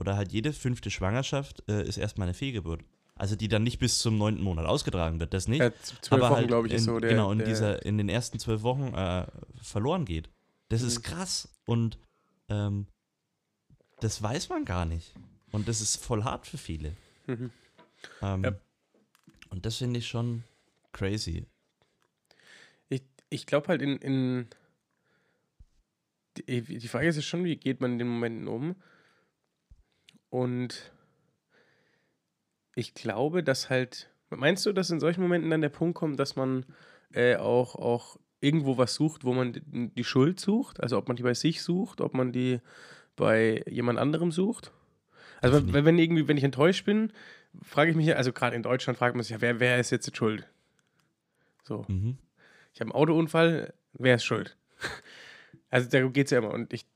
oder 0.00 0.16
halt 0.16 0.32
jede 0.32 0.52
fünfte 0.52 0.90
Schwangerschaft 0.90 1.62
äh, 1.68 1.82
ist 1.86 1.96
erstmal 1.96 2.26
eine 2.28 2.34
Fehlgeburt. 2.34 2.84
Also 3.14 3.34
die 3.34 3.48
dann 3.48 3.64
nicht 3.64 3.78
bis 3.80 3.98
zum 3.98 4.16
neunten 4.16 4.44
Monat 4.44 4.66
ausgetragen 4.66 5.18
wird, 5.18 5.34
das 5.34 5.48
nicht. 5.48 5.60
Ja, 5.60 5.72
aber 6.10 6.22
Wochen, 6.22 6.34
halt 6.34 6.48
glaube 6.48 6.68
ich, 6.68 6.74
ist 6.74 6.82
in, 6.82 6.86
so 6.86 7.00
der. 7.00 7.10
genau 7.10 7.32
in 7.32 7.38
der, 7.38 7.48
dieser 7.48 7.84
in 7.84 7.98
den 7.98 8.08
ersten 8.08 8.38
zwölf 8.38 8.62
Wochen 8.62 8.94
äh, 8.94 9.26
verloren 9.60 10.04
geht. 10.04 10.30
Das 10.68 10.82
ist 10.82 10.98
Mhm. 10.98 11.02
krass 11.02 11.48
und 11.66 11.98
ähm, 12.48 12.86
das 14.00 14.22
weiß 14.22 14.50
man 14.50 14.64
gar 14.64 14.84
nicht 14.84 15.14
und 15.52 15.68
das 15.68 15.80
ist 15.80 15.96
voll 15.96 16.24
hart 16.24 16.46
für 16.46 16.58
viele. 16.58 16.92
Mhm. 17.26 17.50
Ähm, 18.22 18.44
Ja. 18.44 18.52
Und 19.50 19.64
das 19.64 19.76
finde 19.76 19.98
ich 19.98 20.06
schon 20.06 20.44
crazy. 20.92 21.46
Ich, 22.88 23.02
ich 23.30 23.46
glaube 23.46 23.68
halt 23.68 23.82
in, 23.82 23.96
in 23.96 24.48
die, 26.46 26.88
Frage 26.88 27.08
ist 27.08 27.16
ja 27.16 27.22
schon, 27.22 27.44
wie 27.44 27.56
geht 27.56 27.80
man 27.80 27.92
in 27.92 27.98
den 27.98 28.08
Momenten 28.08 28.48
um? 28.48 28.76
Und 30.30 30.92
ich 32.74 32.94
glaube, 32.94 33.42
dass 33.42 33.70
halt, 33.70 34.10
meinst 34.30 34.66
du, 34.66 34.72
dass 34.72 34.90
in 34.90 35.00
solchen 35.00 35.22
Momenten 35.22 35.50
dann 35.50 35.62
der 35.62 35.68
Punkt 35.68 35.96
kommt, 35.96 36.20
dass 36.20 36.36
man 36.36 36.64
äh, 37.12 37.36
auch, 37.36 37.74
auch 37.74 38.18
irgendwo 38.40 38.78
was 38.78 38.94
sucht, 38.94 39.24
wo 39.24 39.32
man 39.32 39.60
die 39.64 40.04
Schuld 40.04 40.38
sucht? 40.38 40.80
Also 40.80 40.98
ob 40.98 41.08
man 41.08 41.16
die 41.16 41.22
bei 41.22 41.34
sich 41.34 41.62
sucht, 41.62 42.00
ob 42.00 42.14
man 42.14 42.32
die 42.32 42.60
bei 43.16 43.64
jemand 43.68 43.98
anderem 43.98 44.30
sucht? 44.30 44.72
Also 45.40 45.72
wenn, 45.72 45.84
wenn 45.84 45.98
irgendwie, 45.98 46.28
wenn 46.28 46.36
ich 46.36 46.44
enttäuscht 46.44 46.84
bin, 46.84 47.12
frage 47.62 47.90
ich 47.90 47.96
mich 47.96 48.06
ja, 48.06 48.16
also 48.16 48.32
gerade 48.32 48.56
in 48.56 48.62
Deutschland 48.62 48.98
fragt 48.98 49.14
man 49.14 49.22
sich 49.22 49.32
ja, 49.32 49.40
wer, 49.40 49.60
wer 49.60 49.78
ist 49.78 49.90
jetzt 49.90 50.16
schuld? 50.16 50.46
So. 51.64 51.84
Mhm. 51.88 52.18
Ich 52.72 52.80
habe 52.80 52.90
einen 52.92 53.00
Autounfall, 53.00 53.74
wer 53.92 54.16
ist 54.16 54.24
schuld? 54.24 54.56
Also 55.70 55.86
darum 55.90 56.14
geht 56.14 56.28
es 56.28 56.30
ja 56.30 56.38
immer. 56.38 56.50
Und 56.50 56.72
ich 56.72 56.86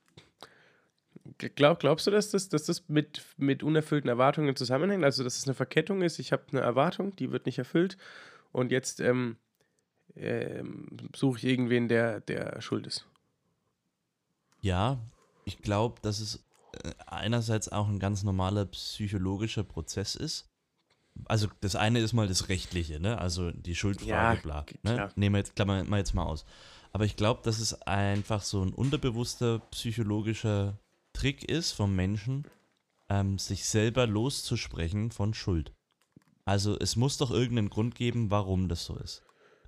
glaub, 1.54 1.80
glaubst 1.80 2.06
du, 2.06 2.10
dass 2.10 2.30
das, 2.30 2.48
dass 2.48 2.64
das 2.64 2.88
mit, 2.88 3.22
mit 3.36 3.62
unerfüllten 3.62 4.08
Erwartungen 4.08 4.56
zusammenhängt? 4.56 5.04
Also, 5.04 5.24
dass 5.24 5.36
es 5.36 5.46
eine 5.46 5.54
Verkettung 5.54 6.02
ist, 6.02 6.18
ich 6.18 6.32
habe 6.32 6.44
eine 6.52 6.60
Erwartung, 6.60 7.14
die 7.16 7.32
wird 7.32 7.46
nicht 7.46 7.58
erfüllt 7.58 7.96
und 8.50 8.72
jetzt 8.72 9.00
ähm, 9.00 9.36
ähm, 10.16 10.88
suche 11.14 11.38
ich 11.38 11.44
irgendwen, 11.44 11.88
der, 11.88 12.20
der 12.20 12.60
schuld 12.60 12.86
ist. 12.86 13.06
Ja, 14.60 15.00
ich 15.44 15.58
glaube, 15.58 16.00
dass 16.02 16.20
es 16.20 16.44
einerseits 17.06 17.70
auch 17.70 17.88
ein 17.88 17.98
ganz 17.98 18.22
normaler 18.22 18.66
psychologischer 18.66 19.64
Prozess 19.64 20.14
ist. 20.14 20.48
Also 21.26 21.48
das 21.60 21.76
eine 21.76 22.00
ist 22.00 22.14
mal 22.14 22.26
das 22.26 22.48
Rechtliche, 22.48 22.98
ne? 22.98 23.18
Also 23.18 23.50
die 23.50 23.74
Schuldfrage, 23.74 24.38
Ja, 24.38 24.42
bla. 24.42 24.64
Ne? 24.82 24.94
klar. 24.94 25.12
Nehmen 25.14 25.34
wir 25.34 25.38
jetzt, 25.40 25.54
klammern 25.56 25.88
wir 25.88 25.98
jetzt 25.98 26.14
mal 26.14 26.24
aus. 26.24 26.46
Aber 26.92 27.04
ich 27.04 27.16
glaube, 27.16 27.40
das 27.44 27.60
ist 27.60 27.86
einfach 27.86 28.42
so 28.42 28.62
ein 28.62 28.72
unterbewusster 28.72 29.60
psychologischer 29.70 30.78
Trick 31.12 31.44
ist 31.44 31.72
vom 31.72 31.94
Menschen, 31.94 32.44
ähm, 33.08 33.38
sich 33.38 33.66
selber 33.66 34.06
loszusprechen 34.06 35.10
von 35.10 35.34
Schuld. 35.34 35.72
Also 36.44 36.78
es 36.78 36.96
muss 36.96 37.18
doch 37.18 37.30
irgendeinen 37.30 37.70
Grund 37.70 37.94
geben, 37.94 38.30
warum 38.30 38.68
das 38.68 38.84
so 38.84 38.96
ist. 38.96 39.22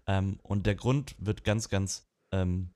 Ähm, 0.06 0.38
und 0.42 0.66
der 0.66 0.74
Grund 0.74 1.14
wird 1.18 1.44
ganz, 1.44 1.68
ganz 1.68 2.06
ähm, 2.32 2.70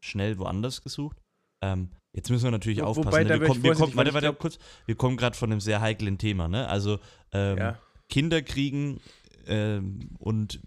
schnell 0.00 0.38
woanders 0.38 0.82
gesucht. 0.82 1.16
Ähm, 1.62 1.90
jetzt 2.12 2.28
müssen 2.30 2.44
wir 2.44 2.50
natürlich 2.50 2.80
Wo- 2.80 2.84
aufpassen. 2.84 3.06
wobei, 3.08 3.24
ne? 3.24 3.40
wir, 3.40 3.46
kommen, 3.46 3.62
wir, 3.62 3.74
kommen, 3.74 3.94
warte, 3.96 4.12
warte, 4.14 4.32
kurz. 4.34 4.58
Wir 4.86 4.94
kommen 4.96 5.16
gerade 5.16 5.36
von 5.36 5.50
einem 5.52 5.60
sehr 5.60 5.80
heiklen 5.80 6.18
Thema. 6.18 6.48
Ne? 6.48 6.68
Also 6.68 6.98
ähm, 7.32 7.58
Ja. 7.58 7.78
Kinder 8.08 8.42
kriegen 8.42 9.00
ähm, 9.46 10.10
und 10.18 10.60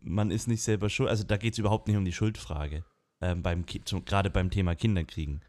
man 0.00 0.30
ist 0.30 0.48
nicht 0.48 0.62
selber 0.62 0.88
schuld. 0.88 1.10
Also 1.10 1.24
da 1.24 1.36
geht 1.36 1.52
es 1.54 1.58
überhaupt 1.58 1.88
nicht 1.88 1.96
um 1.96 2.04
die 2.04 2.12
Schuldfrage. 2.12 2.84
Ähm, 3.22 3.42
beim 3.42 3.66
Gerade 3.66 4.30
beim 4.30 4.50
Thema 4.50 4.74
Kinderkriegen. 4.74 5.44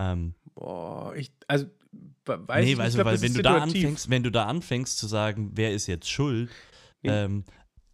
Ähm, 0.00 0.34
Boah, 0.54 1.14
ich, 1.16 1.32
also, 1.48 1.66
we- 2.24 2.48
weiß 2.48 2.64
nee, 2.64 2.72
ich 2.72 2.76
nicht, 2.78 2.80
also, 2.84 2.96
glaub, 2.98 3.06
weil 3.06 3.20
wenn 3.22 3.34
du 3.34 3.42
da 3.42 3.58
anfängst, 3.58 4.10
wenn 4.10 4.22
du 4.22 4.30
da 4.30 4.46
anfängst 4.46 4.96
zu 4.98 5.06
sagen, 5.08 5.50
wer 5.54 5.72
ist 5.72 5.86
jetzt 5.88 6.08
schuld, 6.08 6.50
Nee. 7.02 7.10
ähm, 7.10 7.44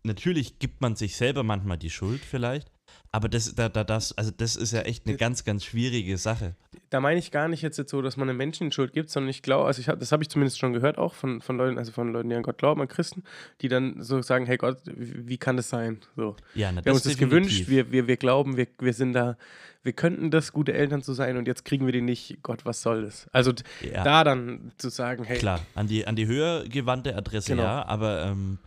natürlich 0.02 0.58
gibt 0.58 0.80
man 0.82 0.96
sich 0.96 1.16
selber 1.16 1.42
manchmal 1.44 1.78
die 1.78 1.90
Schuld 1.90 2.20
vielleicht, 2.20 2.70
aber 3.12 3.28
das, 3.28 3.54
da, 3.54 3.68
da, 3.68 3.84
das, 3.84 4.16
also 4.16 4.30
das 4.36 4.56
ist 4.56 4.72
ja 4.72 4.82
echt 4.82 5.06
eine 5.06 5.16
ganz, 5.16 5.44
ganz 5.44 5.64
schwierige 5.64 6.18
Sache. 6.18 6.54
da 6.90 7.00
meine 7.00 7.18
ich 7.18 7.30
gar 7.30 7.48
nicht 7.48 7.62
jetzt, 7.62 7.78
jetzt 7.78 7.90
so, 7.90 8.02
dass 8.02 8.16
man 8.16 8.28
einem 8.28 8.36
Menschen 8.38 8.70
Schuld 8.72 8.92
gibt, 8.92 9.10
sondern 9.10 9.30
ich 9.30 9.42
glaube, 9.42 9.66
also 9.66 9.80
ich 9.80 9.88
hab, 9.88 9.98
das 9.98 10.12
habe 10.12 10.22
ich 10.22 10.28
zumindest 10.28 10.58
schon 10.58 10.72
gehört 10.72 10.98
auch 10.98 11.14
von, 11.14 11.40
von 11.40 11.56
Leuten, 11.56 11.78
also 11.78 11.92
von 11.92 12.12
Leuten, 12.12 12.28
die 12.28 12.36
an 12.36 12.42
Gott 12.42 12.58
glauben, 12.58 12.80
an 12.80 12.88
Christen, 12.88 13.24
die 13.60 13.68
dann 13.68 14.02
so 14.02 14.20
sagen, 14.22 14.46
hey 14.46 14.56
Gott, 14.56 14.78
wie, 14.86 15.38
kann 15.38 15.56
das 15.56 15.68
sein? 15.70 16.00
So. 16.16 16.36
Ja, 16.54 16.70
na, 16.72 16.84
Wir 16.84 16.90
haben 16.90 16.96
uns 16.96 17.04
das 17.04 17.16
definitiv. 17.16 17.28
gewünscht, 17.30 17.68
wir, 17.68 17.90
wir, 17.92 18.06
wir 18.06 18.16
glauben, 18.16 18.56
wir, 18.56 18.66
wir 18.78 18.92
sind 18.92 19.14
da, 19.14 19.36
wir 19.82 19.92
könnten 19.92 20.30
das, 20.30 20.52
gute 20.52 20.72
Eltern 20.74 21.02
zu 21.02 21.12
sein 21.14 21.36
und 21.36 21.46
jetzt 21.48 21.64
kriegen 21.64 21.86
wir 21.86 21.92
die 21.92 22.02
nicht. 22.02 22.38
Gott, 22.42 22.64
was 22.64 22.82
soll 22.82 23.02
das? 23.04 23.28
Also 23.32 23.52
Ja. 23.82 24.04
da 24.04 24.24
dann 24.24 24.72
zu 24.78 24.88
sagen, 24.90 25.24
hey, 25.24 25.38
Klar, 25.38 25.60
an 25.74 25.86
die, 25.86 26.06
an 26.06 26.16
die 26.16 26.26
höher 26.26 26.64
gewandte 26.68 27.14
Adresse 27.16 27.52
Genau. 27.52 27.62
ja, 27.62 27.86
aber 27.86 28.24
ähm, 28.26 28.58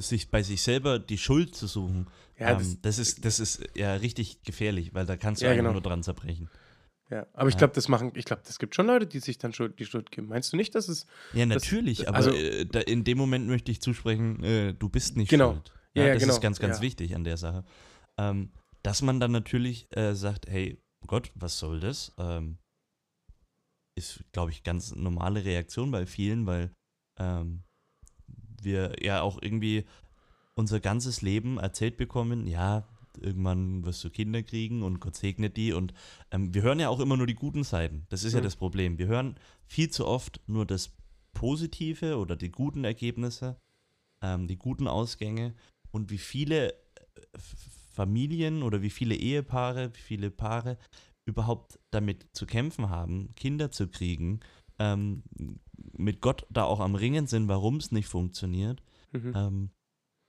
sich 0.00 0.30
bei 0.30 0.42
sich 0.42 0.62
selber 0.62 0.98
die 0.98 1.18
Schuld 1.18 1.54
zu 1.54 1.66
suchen, 1.66 2.06
Ja, 2.38 2.50
ähm, 2.52 2.58
das- 2.58 2.80
das, 2.82 2.98
ist, 2.98 3.24
das 3.24 3.40
ist 3.40 3.62
ja 3.74 3.94
richtig 3.94 4.42
gefährlich, 4.42 4.92
weil 4.94 5.06
da 5.06 5.16
kannst 5.16 5.40
du 5.42 5.46
Ja, 5.46 5.52
einfach 5.52 5.62
genau. 5.62 5.72
nur 5.72 5.82
dran 5.82 6.02
zerbrechen. 6.02 6.48
ja. 7.10 7.26
aber 7.34 7.48
ich 7.48 7.56
glaube, 7.56 7.72
das 7.74 7.88
machen, 7.88 8.12
ich 8.14 8.24
glaube, 8.24 8.42
das 8.46 8.58
gibt 8.58 8.74
schon 8.74 8.86
Leute, 8.86 9.06
die 9.06 9.20
sich 9.20 9.38
dann 9.38 9.52
Schuld, 9.52 9.78
die 9.78 9.86
Schuld 9.86 10.10
geben. 10.10 10.28
Meinst 10.28 10.52
du 10.52 10.56
nicht, 10.56 10.74
dass 10.74 10.88
es, 10.88 11.06
Ja, 11.32 11.46
natürlich, 11.46 12.08
aber 12.08 12.16
also- 12.18 12.30
äh, 12.32 12.66
da, 12.66 12.80
in 12.80 13.04
dem 13.04 13.16
Moment 13.18 13.46
möchte 13.46 13.70
ich 13.72 13.80
zusprechen, 13.80 14.42
äh, 14.44 14.74
du 14.74 14.88
bist 14.88 15.16
nicht 15.16 15.28
Genau. 15.30 15.52
schuld. 15.54 15.72
Ja, 15.94 16.06
ja, 16.06 16.12
das 16.14 16.22
genau. 16.22 16.34
ist 16.34 16.40
ganz, 16.40 16.58
ganz 16.58 16.76
Ja. 16.78 16.82
wichtig 16.82 17.14
an 17.14 17.24
der 17.24 17.36
Sache. 17.38 17.64
Ähm, 18.18 18.50
dass 18.82 19.02
man 19.02 19.18
dann 19.20 19.32
natürlich 19.32 19.86
äh, 19.96 20.14
sagt, 20.14 20.46
hey 20.48 20.78
Gott, 21.06 21.30
was 21.34 21.58
soll 21.58 21.80
das? 21.80 22.12
Ähm, 22.18 22.58
ist, 23.96 24.22
glaube 24.32 24.50
ich, 24.50 24.62
ganz 24.62 24.94
normale 24.94 25.44
Reaktion 25.44 25.90
bei 25.90 26.06
vielen, 26.06 26.46
weil 26.46 26.70
ähm, 27.18 27.62
wir 28.66 29.02
ja 29.02 29.22
auch 29.22 29.40
irgendwie 29.40 29.86
unser 30.54 30.80
ganzes 30.80 31.22
Leben 31.22 31.58
erzählt 31.58 31.96
bekommen, 31.96 32.46
ja, 32.46 32.86
irgendwann 33.18 33.82
wirst 33.86 34.04
du 34.04 34.10
Kinder 34.10 34.42
kriegen 34.42 34.82
und 34.82 35.00
Gott 35.00 35.16
segnet 35.16 35.56
die 35.56 35.72
und 35.72 35.94
ähm, 36.30 36.52
wir 36.52 36.60
hören 36.60 36.80
ja 36.80 36.90
auch 36.90 37.00
immer 37.00 37.16
nur 37.16 37.26
die 37.26 37.34
guten 37.34 37.64
Seiten. 37.64 38.04
Das 38.10 38.24
ist 38.24 38.34
ja 38.34 38.40
Mhm. 38.40 38.44
das 38.44 38.56
Problem. 38.56 38.98
Wir 38.98 39.06
hören 39.06 39.36
viel 39.66 39.88
zu 39.88 40.06
oft 40.06 40.40
nur 40.46 40.66
das 40.66 40.92
Positive 41.32 42.18
oder 42.18 42.36
die 42.36 42.50
guten 42.50 42.84
Ergebnisse, 42.84 43.56
ähm, 44.22 44.46
die 44.48 44.56
guten 44.58 44.86
Ausgänge 44.88 45.54
und 45.92 46.10
wie 46.10 46.18
viele 46.18 46.72
äh, 46.72 46.74
Familien 47.94 48.62
oder 48.62 48.82
wie 48.82 48.90
viele 48.90 49.14
Ehepaare, 49.14 49.94
wie 49.94 50.00
viele 50.00 50.30
Paare 50.30 50.76
überhaupt 51.26 51.78
damit 51.90 52.26
zu 52.32 52.44
kämpfen 52.46 52.90
haben, 52.90 53.34
Kinder 53.34 53.70
zu 53.70 53.88
kriegen, 53.88 54.40
ähm, 54.78 55.22
mit 55.98 56.20
Gott 56.20 56.46
da 56.50 56.64
auch 56.64 56.80
am 56.80 56.94
Ringen 56.94 57.26
sind, 57.26 57.48
warum 57.48 57.76
es 57.76 57.92
nicht 57.92 58.08
funktioniert. 58.08 58.82
mhm. 59.12 59.32
Ähm, 59.34 59.70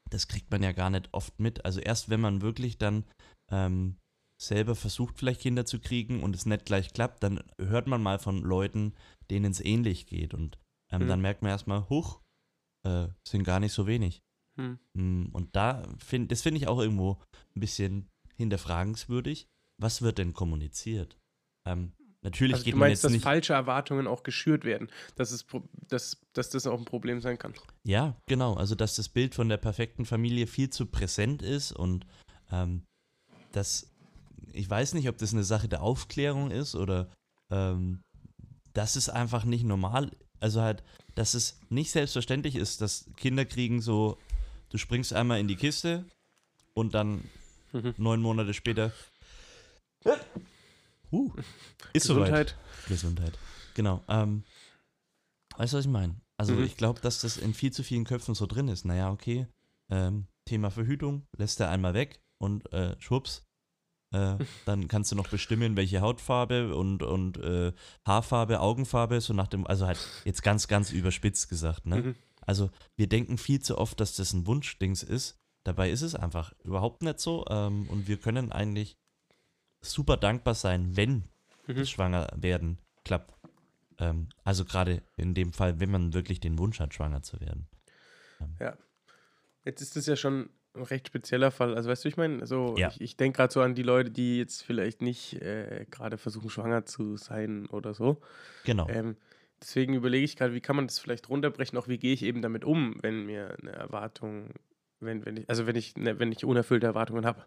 das 0.09 0.29
kriegt 0.29 0.49
man 0.51 0.63
ja 0.63 0.71
gar 0.71 0.89
nicht 0.89 1.09
oft 1.11 1.37
mit. 1.39 1.65
Also 1.65 1.81
erst 1.81 2.07
wenn 2.09 2.21
man 2.21 2.41
wirklich 2.41 2.77
dann 2.77 3.03
ähm, 3.51 3.97
selber 4.41 4.73
versucht, 4.75 5.17
vielleicht 5.17 5.41
Kinder 5.41 5.65
zu 5.65 5.79
kriegen 5.79 6.23
und 6.23 6.33
es 6.33 6.45
nicht 6.45 6.65
gleich 6.65 6.93
klappt, 6.93 7.23
dann 7.23 7.43
hört 7.59 7.87
man 7.87 8.01
mal 8.01 8.17
von 8.17 8.41
Leuten, 8.41 8.93
denen 9.29 9.51
es 9.51 9.59
ähnlich 9.59 10.05
geht. 10.07 10.33
Und 10.33 10.57
ähm, 10.91 11.03
Mhm. 11.03 11.07
dann 11.09 11.21
merkt 11.21 11.41
man 11.41 11.51
erstmal, 11.51 11.89
huch, 11.89 12.21
äh, 12.85 13.09
sind 13.27 13.43
gar 13.43 13.59
nicht 13.59 13.73
so 13.73 13.85
wenig. 13.85 14.21
Hm. 14.57 14.79
Mm, 14.93 15.25
Und 15.33 15.55
da 15.57 15.83
finde 15.97 16.27
das 16.29 16.41
finde 16.41 16.59
ich 16.59 16.67
auch 16.69 16.79
irgendwo 16.79 17.21
ein 17.55 17.59
bisschen 17.59 18.07
hinterfragenswürdig. 18.37 19.47
Was 19.79 20.01
wird 20.01 20.17
denn 20.19 20.33
kommuniziert? 20.33 21.17
Ähm, 21.65 21.91
natürlich 22.27 22.53
Also 22.55 22.65
geht 22.65 22.73
du 22.73 22.77
man 22.77 22.89
meinst, 22.89 23.01
jetzt 23.01 23.05
dass 23.05 23.11
nicht. 23.13 23.23
falsche 23.23 23.53
Erwartungen 23.53 24.07
auch 24.07 24.23
geschürt 24.23 24.63
werden, 24.65 24.89
dass, 25.15 25.31
es, 25.31 25.45
dass, 25.87 26.17
dass 26.33 26.49
das 26.49 26.67
auch 26.67 26.77
ein 26.77 26.85
Problem 26.85 27.21
sein 27.21 27.37
kann. 27.37 27.53
Ja, 27.83 28.15
genau. 28.27 28.53
Also, 28.55 28.75
dass 28.75 28.95
das 28.95 29.09
Bild 29.09 29.33
von 29.35 29.49
der 29.49 29.57
perfekten 29.57 30.05
Familie 30.05 30.47
viel 30.47 30.69
zu 30.69 30.85
präsent 30.85 31.41
ist 31.41 31.71
und 31.71 32.05
ähm, 32.51 32.83
das, 33.51 33.87
ich 34.53 34.69
weiß 34.69 34.93
nicht, 34.93 35.09
ob 35.09 35.17
das 35.17 35.33
eine 35.33 35.43
Sache 35.43 35.67
der 35.67 35.81
Aufklärung 35.81 36.51
ist 36.51 36.75
oder 36.75 37.09
ähm, 37.49 38.01
dass 38.73 38.95
es 38.95 39.09
einfach 39.09 39.43
nicht 39.45 39.63
normal, 39.63 40.11
also 40.39 40.61
halt, 40.61 40.83
dass 41.15 41.33
es 41.33 41.59
nicht 41.69 41.91
selbstverständlich 41.91 42.55
ist, 42.55 42.81
dass 42.81 43.09
Kinder 43.15 43.45
kriegen 43.45 43.81
so, 43.81 44.17
du 44.69 44.77
springst 44.77 45.13
einmal 45.13 45.39
in 45.39 45.47
die 45.47 45.55
Kiste 45.55 46.05
und 46.73 46.93
dann 46.93 47.23
Mhm. 47.73 47.93
neun 47.97 48.21
Monate 48.21 48.53
später. 48.53 48.93
Uh, 51.17 51.33
ist 51.93 52.05
soweit. 52.05 52.25
Gesundheit. 52.27 52.57
Gesundheit. 52.87 53.39
Genau. 53.73 54.03
Ähm, 54.07 54.43
weißt 55.57 55.73
du, 55.73 55.77
was 55.77 55.85
ich 55.85 55.91
meine? 55.91 56.15
Also 56.37 56.53
Mhm. 56.53 56.63
ich 56.63 56.77
glaube, 56.77 57.01
dass 57.01 57.21
das 57.21 57.37
in 57.37 57.53
viel 57.53 57.71
zu 57.71 57.83
vielen 57.83 58.05
Köpfen 58.05 58.35
so 58.35 58.45
drin 58.45 58.67
ist. 58.67 58.85
Naja, 58.85 59.11
okay. 59.11 59.47
Ähm, 59.89 60.27
Thema 60.45 60.69
Verhütung 60.69 61.25
lässt 61.37 61.59
er 61.59 61.69
einmal 61.69 61.93
weg 61.93 62.21
und 62.37 62.71
äh, 62.73 62.95
schwupps. 62.99 63.45
Äh, 64.13 64.37
dann 64.65 64.87
kannst 64.87 65.11
du 65.11 65.15
noch 65.15 65.27
bestimmen, 65.29 65.75
welche 65.75 66.01
Hautfarbe 66.01 66.75
und, 66.75 67.01
und 67.03 67.37
äh, 67.37 67.73
Haarfarbe, 68.05 68.59
Augenfarbe, 68.59 69.19
so 69.21 69.33
nach 69.33 69.47
dem, 69.47 69.65
also 69.65 69.87
halt 69.87 69.99
jetzt 70.25 70.43
ganz, 70.43 70.67
ganz 70.67 70.91
überspitzt 70.91 71.49
gesagt, 71.49 71.85
ne? 71.85 72.01
Mhm. 72.01 72.15
Also 72.45 72.69
wir 72.95 73.07
denken 73.09 73.37
viel 73.37 73.59
zu 73.61 73.77
oft, 73.77 73.99
dass 73.99 74.15
das 74.15 74.31
ein 74.31 74.47
Wunschdings 74.47 75.03
ist. 75.03 75.37
Dabei 75.65 75.89
ist 75.91 76.01
es 76.01 76.15
einfach 76.15 76.53
überhaupt 76.63 77.01
nicht 77.03 77.19
so. 77.19 77.43
Ähm, 77.49 77.87
und 77.89 78.07
wir 78.07 78.17
können 78.17 78.53
eigentlich 78.53 78.95
super 79.91 80.17
dankbar 80.17 80.55
sein, 80.55 80.95
wenn 80.95 81.23
Mhm. 81.67 81.75
das 81.75 81.89
schwanger 81.89 82.27
werden 82.35 82.77
klappt. 83.03 83.33
Ähm, 83.99 84.29
also 84.43 84.63
gerade 84.63 85.01
in 85.17 85.33
dem 85.33 85.53
Fall, 85.53 85.79
wenn 85.79 85.91
man 85.91 86.13
wirklich 86.13 86.39
den 86.39 86.57
Wunsch 86.59 86.79
hat, 86.79 86.93
schwanger 86.93 87.23
zu 87.23 87.39
werden. 87.41 87.67
Jetzt 89.65 89.81
ist 89.81 89.97
das 89.97 90.05
ja 90.05 90.15
schon 90.15 90.49
ein 90.75 90.83
recht 90.83 91.07
spezieller 91.07 91.51
Fall. 91.51 91.75
Also 91.75 91.89
weißt 91.89 92.05
du, 92.05 92.09
ich 92.09 92.15
meine, 92.15 92.45
so, 92.45 92.75
Ja. 92.77 92.87
ich, 92.89 93.01
ich 93.01 93.17
denke 93.17 93.37
gerade 93.37 93.51
so 93.51 93.61
an 93.61 93.75
die 93.75 93.83
Leute, 93.83 94.11
die 94.11 94.37
jetzt 94.37 94.63
vielleicht 94.63 95.01
nicht 95.01 95.33
äh, 95.41 95.85
gerade 95.91 96.17
versuchen, 96.17 96.49
schwanger 96.49 96.85
zu 96.85 97.17
sein 97.17 97.65
oder 97.67 97.93
so. 97.93 98.21
Genau. 98.63 98.87
Ähm, 98.87 99.17
deswegen 99.61 99.93
überlege 99.93 100.23
ich 100.23 100.37
gerade, 100.37 100.53
wie 100.53 100.61
kann 100.61 100.77
man 100.77 100.87
das 100.87 100.99
vielleicht 100.99 101.27
runterbrechen, 101.27 101.77
auch 101.77 101.87
wie 101.89 101.97
gehe 101.97 102.13
ich 102.13 102.23
eben 102.23 102.41
damit 102.41 102.63
um, 102.63 102.95
wenn 103.01 103.25
mir 103.25 103.57
eine 103.61 103.71
Erwartung, 103.71 104.51
wenn, 105.01 105.25
wenn 105.25 105.35
ich, 105.35 105.49
also 105.49 105.67
wenn 105.67 105.75
ich, 105.75 105.97
ne, 105.97 106.17
wenn 106.17 106.31
ich 106.31 106.45
unerfüllte 106.45 106.87
Erwartungen 106.87 107.25
habe. 107.25 107.43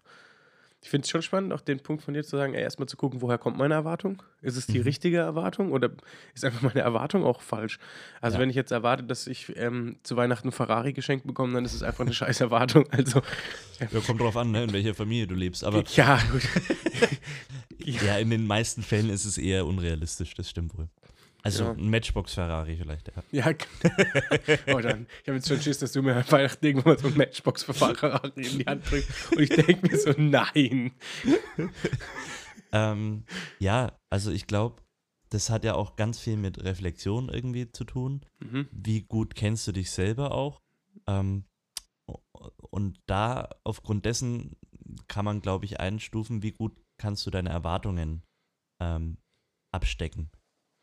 Ich 0.83 0.89
finde 0.89 1.05
es 1.05 1.11
schon 1.11 1.21
spannend, 1.21 1.53
auch 1.53 1.61
den 1.61 1.79
Punkt 1.81 2.03
von 2.03 2.15
dir 2.15 2.25
zu 2.25 2.39
sagen, 2.39 2.55
ey, 2.55 2.63
erstmal 2.63 2.89
zu 2.89 2.97
gucken, 2.97 3.21
woher 3.21 3.37
kommt 3.37 3.59
meine 3.59 3.75
Erwartung? 3.75 4.23
Ist 4.41 4.57
es 4.57 4.67
die 4.67 4.79
Mhm. 4.79 4.85
richtige 4.85 5.19
Erwartung 5.19 5.73
oder 5.73 5.91
ist 6.35 6.43
einfach 6.43 6.63
meine 6.63 6.81
Erwartung 6.81 7.23
auch 7.23 7.43
falsch? 7.43 7.79
Also 8.23 8.37
Ja. 8.37 8.41
wenn 8.43 8.49
ich 8.49 8.57
jetzt 8.57 8.71
erwarte, 8.71 9.05
dass 9.05 9.27
ich 9.27 9.55
ähm, 9.59 9.97
zu 10.05 10.17
Weihnachten 10.17 10.53
Ferrari 10.53 10.95
geschenkt 10.95 11.27
bekomme, 11.27 11.53
dann 11.53 11.67
ist 11.67 11.75
es 11.75 11.83
einfach 11.83 12.05
eine 12.07 12.15
scheiß 12.15 12.41
Erwartung. 12.41 12.87
Also, 12.93 13.21
Ja, 13.79 14.01
kommt 14.01 14.21
drauf 14.23 14.37
an, 14.39 14.53
ne, 14.53 14.65
in 14.65 14.73
welcher 14.73 14.95
Familie 14.95 15.27
du 15.27 15.35
lebst. 15.35 15.65
Aber 15.65 15.85
ja, 15.95 16.19
gut. 16.33 16.43
ja, 17.79 18.17
in 18.19 18.31
den 18.31 18.47
meisten 18.47 18.83
Fällen 18.83 19.11
ist 19.11 19.25
es 19.27 19.37
eher 19.39 19.67
unrealistisch, 19.67 20.35
das 20.35 20.49
stimmt 20.49 20.77
wohl. 20.79 20.89
Also 21.43 21.65
Ja. 21.65 21.71
ein 21.73 21.89
Matchbox-Ferrari 21.91 22.77
vielleicht, 22.77 23.09
ja. 23.09 23.23
Ja, 23.33 23.47
oh, 24.75 24.79
dann. 24.81 25.07
Ich 25.23 25.29
habe 25.29 25.37
jetzt 25.37 25.49
schon 25.49 25.61
Schiss, 25.61 25.79
dass 25.79 25.93
du 25.93 26.03
mir 26.03 26.25
Weihnachten 26.31 26.65
irgendwann 26.67 26.99
so 26.99 27.09
ein 27.09 27.17
Matchbox-Verfahrer 27.17 28.25
in 28.37 28.59
die 28.59 28.65
Hand 28.67 28.91
drückst. 28.91 29.33
Und 29.33 29.41
ich 29.43 29.49
denke 29.49 29.89
mir 29.89 29.99
so, 29.99 30.13
nein. 30.17 30.93
Ähm, 32.73 33.25
ja, 33.59 33.99
also 34.11 34.31
ich 34.31 34.47
glaube, 34.47 34.83
das 35.31 35.51
hat 35.51 35.65
ja 35.65 35.75
auch 35.75 35.97
ganz 35.97 36.19
viel 36.19 36.37
mit 36.37 36.63
Reflexion 36.63 37.29
irgendwie 37.29 37.71
zu 37.71 37.85
tun. 37.85 38.25
Mhm. 38.41 38.69
Wie 38.73 39.03
gut 39.03 39.35
kennst 39.35 39.67
du 39.67 39.73
dich 39.73 39.91
selber 39.91 40.33
auch? 40.33 40.61
Ähm, 41.07 41.45
und 42.71 43.01
da 43.07 43.49
aufgrund 43.65 44.05
dessen 44.05 44.57
kann 45.09 45.25
man, 45.25 45.41
glaube 45.41 45.65
ich, 45.65 45.79
einstufen, 45.81 46.43
wie 46.43 46.53
gut 46.53 46.77
kannst 46.99 47.25
du 47.27 47.31
deine 47.31 47.51
Erwartungen 47.51 48.25
ähm, 48.83 49.19
abstecken. 49.73 50.31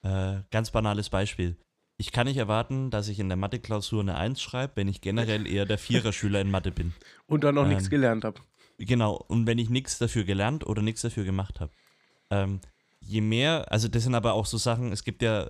Äh, 0.03 0.41
ganz 0.51 0.71
banales 0.71 1.09
Beispiel. 1.09 1.57
Ich 1.97 2.11
kann 2.11 2.27
nicht 2.27 2.37
erwarten, 2.37 2.91
dass 2.91 3.07
ich 3.07 3.19
in 3.19 3.27
der 3.27 3.37
Mathe-Klausur 3.37 4.01
eine 4.01 4.15
1 4.15 4.39
schreibe, 4.41 4.73
wenn 4.75 4.87
ich 4.87 5.01
generell 5.01 5.47
eher 5.47 5.65
der 5.65 5.79
Vierer-Schüler 5.79 6.41
in 6.41 6.51
Mathe 6.51 6.71
bin. 6.71 6.93
Und 7.27 7.43
dann 7.43 7.55
noch 7.55 7.63
Ähm, 7.63 7.69
nichts 7.69 7.89
gelernt 7.89 8.23
habe. 8.23 8.39
Genau, 8.79 9.15
und 9.27 9.47
wenn 9.47 9.57
ich 9.57 9.71
nichts 9.71 9.97
dafür 9.97 10.23
gelernt 10.23 10.63
oder 10.67 10.83
nichts 10.83 11.01
dafür 11.01 11.23
gemacht 11.23 11.59
habe. 11.59 11.71
Ähm, 12.29 12.59
je 12.99 13.21
mehr, 13.21 13.71
also 13.71 13.87
das 13.87 14.03
sind 14.03 14.13
aber 14.13 14.33
auch 14.33 14.45
so 14.45 14.57
Sachen, 14.59 14.91
es 14.91 15.03
gibt 15.03 15.23
ja, 15.23 15.49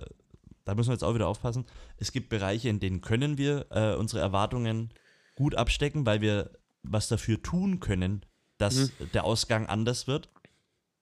da 0.64 0.74
müssen 0.74 0.88
wir 0.88 0.94
jetzt 0.94 1.04
auch 1.04 1.14
wieder 1.14 1.28
aufpassen, 1.28 1.66
es 1.98 2.10
gibt 2.12 2.30
Bereiche, 2.30 2.70
in 2.70 2.80
denen 2.80 3.02
können 3.02 3.36
wir 3.36 3.66
äh, 3.68 3.94
unsere 3.96 4.22
Erwartungen 4.22 4.94
gut 5.34 5.54
abstecken, 5.56 6.06
weil 6.06 6.22
wir 6.22 6.52
was 6.82 7.08
dafür 7.08 7.42
tun 7.42 7.80
können, 7.80 8.24
dass 8.56 8.92
der 9.12 9.24
Ausgang 9.24 9.66
anders 9.66 10.06
wird. 10.06 10.30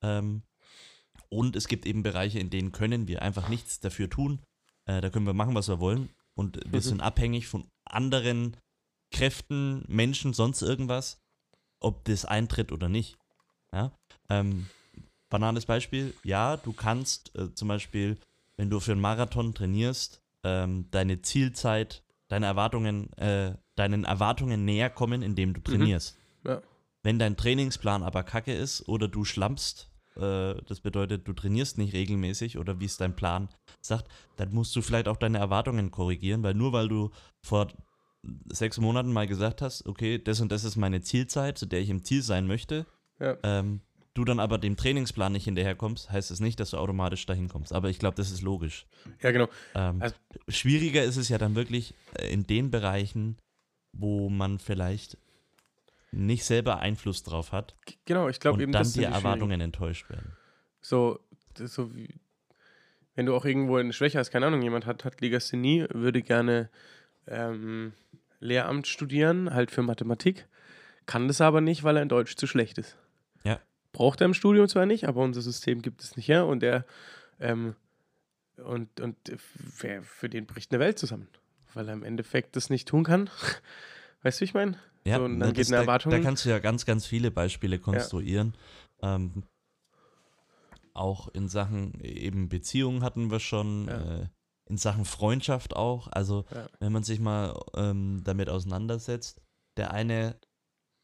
Ähm, 0.03 0.43
und 1.28 1.56
es 1.56 1.68
gibt 1.68 1.87
eben 1.87 2.02
Bereiche, 2.02 2.38
in 2.38 2.50
denen 2.50 2.73
können 2.73 3.09
wir 3.09 3.23
einfach 3.23 3.49
nichts 3.49 3.80
dafür 3.80 4.09
tun. 4.11 4.40
Äh, 4.87 5.00
da 5.00 5.11
können 5.11 5.26
wir 5.26 5.35
machen, 5.35 5.54
was 5.54 5.68
wir 5.68 5.80
wollen. 5.80 6.09
Und 6.35 6.56
wir 6.71 6.80
Mhm. 6.80 6.85
sind 6.85 7.00
abhängig 7.00 7.47
von 7.49 7.64
anderen 7.85 8.56
Kräften, 9.11 9.85
Menschen, 9.88 10.33
sonst 10.33 10.62
irgendwas, 10.62 11.18
ob 11.80 12.04
das 12.04 12.25
eintritt 12.25 12.73
oder 12.73 12.88
nicht. 12.88 13.16
Ja? 13.73 13.92
Ähm, 14.28 14.66
banales 15.30 15.66
Beispiel, 15.66 16.14
ja, 16.25 16.56
du 16.56 16.73
kannst 16.73 17.35
äh, 17.37 17.54
zum 17.54 17.68
Beispiel, 17.68 18.18
wenn 18.56 18.71
du 18.71 18.80
für 18.80 18.92
einen 18.92 19.00
Marathon 19.00 19.54
trainierst, 19.54 20.23
ähm, 20.45 20.87
deine 20.90 21.23
Zielzeit, 21.23 22.02
deine 22.28 22.47
Erwartungen, 22.47 23.12
äh, 23.14 23.54
deinen 23.76 24.04
Erwartungen 24.04 24.64
näher 24.64 24.90
kommen, 24.90 25.23
indem 25.23 25.54
du 25.54 25.61
trainierst. 25.61 26.16
Ja. 26.45 26.62
Wenn 27.02 27.18
dein 27.18 27.37
Trainingsplan 27.37 28.02
aber 28.02 28.23
kacke 28.25 28.52
ist 28.54 28.88
oder 28.88 29.06
du 29.09 29.25
schlampst, 29.25 29.90
äh, 30.16 30.54
das 30.66 30.80
bedeutet, 30.80 31.26
du 31.28 31.32
trainierst 31.32 31.78
nicht 31.78 31.92
regelmäßig 31.94 32.58
oder 32.58 32.80
wie 32.80 32.85
es 32.87 32.96
dein 32.96 33.14
Plan 33.16 33.49
sagt, 33.80 34.08
dann 34.37 34.52
musst 34.54 34.75
du 34.76 34.82
vielleicht 34.82 35.08
auch 35.08 35.16
deine 35.16 35.38
Erwartungen 35.38 35.90
korrigieren, 35.90 36.42
weil 36.42 36.54
nur 36.54 36.73
weil 36.73 36.88
du 36.88 37.11
vor 37.44 37.68
sechs 38.52 38.78
Monaten 38.78 39.12
mal 39.12 39.26
gesagt 39.26 39.62
hast, 39.62 39.87
okay, 39.87 40.18
das 40.18 40.40
und 40.40 40.50
das 40.50 40.64
ist 40.64 40.76
meine 40.76 41.00
Zielzeit, 41.00 41.58
zu 41.58 41.66
der 41.66 41.80
ich 41.80 41.90
im 41.90 42.02
Ziel 42.04 42.23
sein 42.23 42.46
möchte, 42.46 42.87
Ja. 43.20 43.37
ähm, 43.44 43.80
du 44.14 44.25
dann 44.25 44.40
aber 44.40 44.58
dem 44.58 44.76
Trainingsplan 44.76 45.32
nicht 45.32 45.44
hinterherkommst, 45.44 46.11
heißt 46.11 46.30
es 46.30 46.40
nicht, 46.40 46.58
dass 46.58 46.70
du 46.70 46.78
automatisch 46.78 47.25
dahin 47.26 47.49
kommst. 47.49 47.73
Aber 47.73 47.90
ich 47.90 47.99
glaube, 47.99 48.16
das 48.16 48.30
ist 48.30 48.40
logisch. 48.42 48.87
Ja, 49.23 49.30
genau. 49.30 49.46
Ähm, 49.75 50.00
Also- 50.02 50.16
schwieriger 50.49 51.04
ist 51.04 51.18
es 51.18 51.28
ja 51.28 51.38
dann 51.38 51.54
wirklich 51.54 51.94
äh, 52.14 52.32
in 52.32 52.44
den 52.46 52.70
Bereichen, 52.70 53.37
wo 53.92 54.28
man 54.30 54.58
vielleicht 54.58 55.18
nicht 56.13 56.45
selber 56.45 56.79
Einfluss 56.79 57.23
drauf 57.23 57.53
hat 57.53 57.75
Genau, 58.07 58.29
ich 58.29 58.41
glaube 58.41 58.63
eben, 58.63 58.73
dann 58.73 58.83
das 58.83 58.93
sind 58.93 59.03
die 59.03 59.13
Erwartungen 59.13 59.61
enttäuscht 59.61 60.09
werden. 60.09 60.37
So, 60.81 61.19
so 61.57 61.95
wie, 61.95 62.21
wenn 63.15 63.27
du 63.27 63.35
auch 63.35 63.45
irgendwo 63.45 63.77
eine 63.77 63.93
Schwäche 63.93 64.19
hast, 64.19 64.31
keine 64.31 64.47
Ahnung, 64.47 64.63
jemand 64.63 64.87
hat, 64.87 65.05
hat 65.05 65.21
Legasthenie, 65.21 65.87
würde 65.93 66.23
gerne 66.23 66.71
ähm, 67.27 67.93
Lehramt 68.39 68.87
studieren, 68.87 69.53
halt 69.53 69.71
für 69.71 69.83
Mathematik, 69.83 70.47
kann 71.07 71.27
das 71.27 71.41
aber 71.41 71.61
nicht, 71.61 71.83
weil 71.83 71.97
er 71.97 72.03
in 72.03 72.09
Deutsch 72.09 72.37
zu 72.37 72.47
schlecht 72.47 72.79
ist. 72.79 72.97
Ja. 73.43 73.61
Braucht 73.93 74.21
er 74.21 74.27
im 74.27 74.35
Studium 74.35 74.69
zwar 74.69 74.87
nicht, 74.87 75.09
aber 75.09 75.23
unser 75.23 75.41
System 75.41 75.83
gibt 75.83 76.03
es 76.03 76.17
nicht 76.17 76.29
her 76.29 76.47
und 76.47 76.63
er 76.63 76.85
ähm, 77.41 77.75
und, 78.59 79.01
und 79.01 79.17
wer, 79.81 80.03
für 80.03 80.29
den 80.29 80.47
bricht 80.47 80.73
eine 80.73 80.81
Welt 80.81 80.99
zusammen, 80.99 81.29
weil 81.75 81.89
er 81.89 81.95
im 81.95 82.03
Endeffekt 82.03 82.57
das 82.57 82.71
nicht 82.71 82.89
tun 82.89 83.05
kann. 83.05 83.29
Weißt 84.26 84.40
du, 84.40 84.42
wie 84.42 84.45
ich 84.47 84.54
meine? 84.54 84.76
Ja, 85.04 85.18
So, 85.18 85.25
und 85.26 85.38
na, 85.38 85.45
dann 85.47 85.54
geht 85.54 85.68
eine 85.68 85.76
da, 85.76 85.83
Erwartung- 85.83 86.11
da 86.11 86.18
kannst 86.18 86.45
du 86.45 86.49
ja 86.49 86.59
ganz, 86.59 86.85
ganz 86.85 87.06
viele 87.06 87.30
Beispiele 87.30 87.78
konstruieren. 87.78 88.54
Ähm, 89.02 89.45
auch 90.95 91.28
in 91.28 91.49
Sachen 91.49 92.00
eben 92.00 92.49
Beziehungen 92.49 93.04
hatten 93.04 93.30
wir 93.30 93.38
schon, 93.38 93.87
Ja. 93.87 94.23
äh, 94.23 94.26
in 94.68 94.78
Sachen 94.78 95.04
Freundschaft 95.04 95.76
auch. 95.76 96.09
Also 96.09 96.45
Ja. 96.52 96.66
wenn 96.80 96.90
man 96.92 97.04
sich 97.04 97.21
mal 97.21 97.56
ähm, 97.76 98.23
damit 98.25 98.49
auseinandersetzt, 98.49 99.40
der 99.76 99.92
eine, 99.92 100.40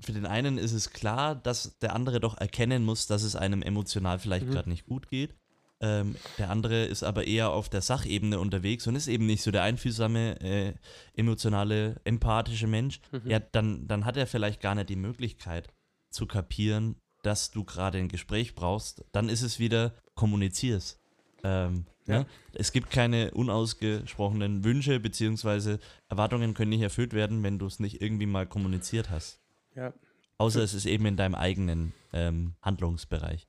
für 0.00 0.12
den 0.12 0.26
einen 0.26 0.58
ist 0.58 0.72
es 0.72 0.90
klar, 0.90 1.36
dass 1.36 1.78
der 1.78 1.94
andere 1.94 2.18
doch 2.18 2.36
erkennen 2.38 2.84
muss, 2.84 3.06
dass 3.06 3.22
es 3.22 3.36
einem 3.36 3.62
emotional 3.62 4.18
vielleicht 4.18 4.46
Mhm. 4.48 4.50
gerade 4.50 4.68
nicht 4.68 4.84
gut 4.84 5.06
geht. 5.06 5.36
Ähm, 5.84 6.14
der 6.38 6.48
andere 6.48 6.84
ist 6.84 7.02
aber 7.02 7.26
eher 7.26 7.50
auf 7.50 7.68
der 7.68 7.82
Sachebene 7.82 8.38
unterwegs 8.38 8.86
und 8.86 8.94
ist 8.94 9.08
eben 9.08 9.26
nicht 9.26 9.42
so 9.42 9.50
der 9.50 9.64
einfühlsame, 9.64 10.40
äh, 10.40 10.74
emotionale, 11.14 12.00
empathische 12.04 12.68
Mensch. 12.68 13.00
Mhm. 13.10 13.28
Ja, 13.28 13.40
dann, 13.40 13.88
dann 13.88 14.04
hat 14.04 14.16
er 14.16 14.28
vielleicht 14.28 14.60
gar 14.60 14.76
nicht 14.76 14.88
die 14.88 14.96
Möglichkeit 14.96 15.68
zu 16.10 16.26
kapieren, 16.26 16.94
dass 17.24 17.50
du 17.50 17.64
gerade 17.64 17.98
ein 17.98 18.08
Gespräch 18.08 18.54
brauchst. 18.54 19.04
Dann 19.10 19.28
ist 19.28 19.42
es 19.42 19.58
wieder, 19.58 19.94
kommunizierst. 20.14 21.00
Ähm, 21.42 21.86
Ja. 22.06 22.20
ne? 22.20 22.26
Es 22.52 22.70
gibt 22.72 22.90
keine 22.90 23.32
unausgesprochenen 23.32 24.62
Wünsche 24.64 25.00
beziehungsweise 25.00 25.80
Erwartungen 26.08 26.54
können 26.54 26.70
nicht 26.70 26.82
erfüllt 26.82 27.12
werden, 27.12 27.42
wenn 27.42 27.58
du 27.58 27.66
es 27.66 27.80
nicht 27.80 28.00
irgendwie 28.00 28.26
mal 28.26 28.46
kommuniziert 28.46 29.10
hast. 29.10 29.40
Ja. 29.74 29.92
Außer 30.38 30.62
es 30.62 30.74
ist 30.74 30.86
eben 30.86 31.06
in 31.06 31.16
deinem 31.16 31.34
eigenen 31.34 31.92
ähm, 32.12 32.54
Handlungsbereich. 32.62 33.48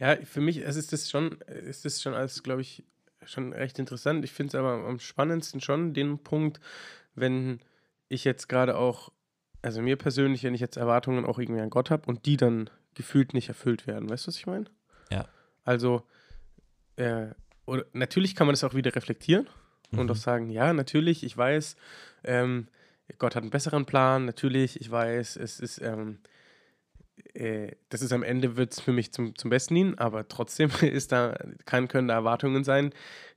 Ja, 0.00 0.16
für 0.24 0.40
mich 0.40 0.56
es 0.56 0.76
ist 0.76 0.92
das 0.92 1.10
schon, 1.10 1.32
ist 1.42 1.84
das 1.84 2.02
schon 2.02 2.14
alles, 2.14 2.42
glaube 2.42 2.62
ich, 2.62 2.82
schon 3.24 3.52
recht 3.52 3.78
interessant. 3.78 4.24
Ich 4.24 4.32
finde 4.32 4.48
es 4.48 4.54
aber 4.54 4.72
am 4.86 4.98
spannendsten 4.98 5.60
schon 5.60 5.92
den 5.94 6.18
Punkt, 6.18 6.58
wenn 7.14 7.60
ich 8.08 8.24
jetzt 8.24 8.48
gerade 8.48 8.76
auch, 8.76 9.12
also 9.62 9.82
mir 9.82 9.96
persönlich, 9.96 10.42
wenn 10.42 10.54
ich 10.54 10.60
jetzt 10.62 10.78
Erwartungen 10.78 11.24
auch 11.26 11.38
irgendwie 11.38 11.60
an 11.60 11.70
Gott 11.70 11.90
habe 11.90 12.06
und 12.06 12.24
die 12.26 12.38
dann 12.38 12.70
gefühlt 12.94 13.34
nicht 13.34 13.48
erfüllt 13.48 13.86
werden. 13.86 14.08
Weißt 14.08 14.26
du, 14.26 14.28
was 14.28 14.36
ich 14.36 14.46
meine? 14.46 14.64
Ja. 15.12 15.28
Also, 15.64 16.02
äh, 16.96 17.26
oder, 17.66 17.84
natürlich 17.92 18.34
kann 18.34 18.46
man 18.46 18.54
das 18.54 18.64
auch 18.64 18.74
wieder 18.74 18.96
reflektieren 18.96 19.48
und 19.92 20.04
Mhm. 20.06 20.10
auch 20.10 20.16
sagen, 20.16 20.50
ja, 20.50 20.72
natürlich, 20.72 21.22
ich 21.22 21.36
weiß, 21.36 21.76
ähm, 22.24 22.68
Gott 23.18 23.34
hat 23.34 23.42
einen 23.42 23.50
besseren 23.50 23.86
Plan, 23.86 24.24
natürlich, 24.24 24.80
ich 24.80 24.90
weiß, 24.90 25.36
es 25.36 25.60
ist, 25.60 25.80
ähm, 25.82 26.18
äh, 27.34 27.72
das 27.88 28.02
ist 28.02 28.12
am 28.12 28.22
Ende 28.22 28.56
wird 28.56 28.72
es 28.72 28.80
für 28.80 28.92
mich 28.92 29.12
zum, 29.12 29.34
zum 29.36 29.50
Besten 29.50 29.74
dienen, 29.74 29.98
aber 29.98 30.28
trotzdem 30.28 30.70
ist 30.82 31.12
da, 31.12 31.36
kann, 31.64 31.88
können 31.88 32.08
da 32.08 32.14
Erwartungen 32.14 32.64
sein, 32.64 32.92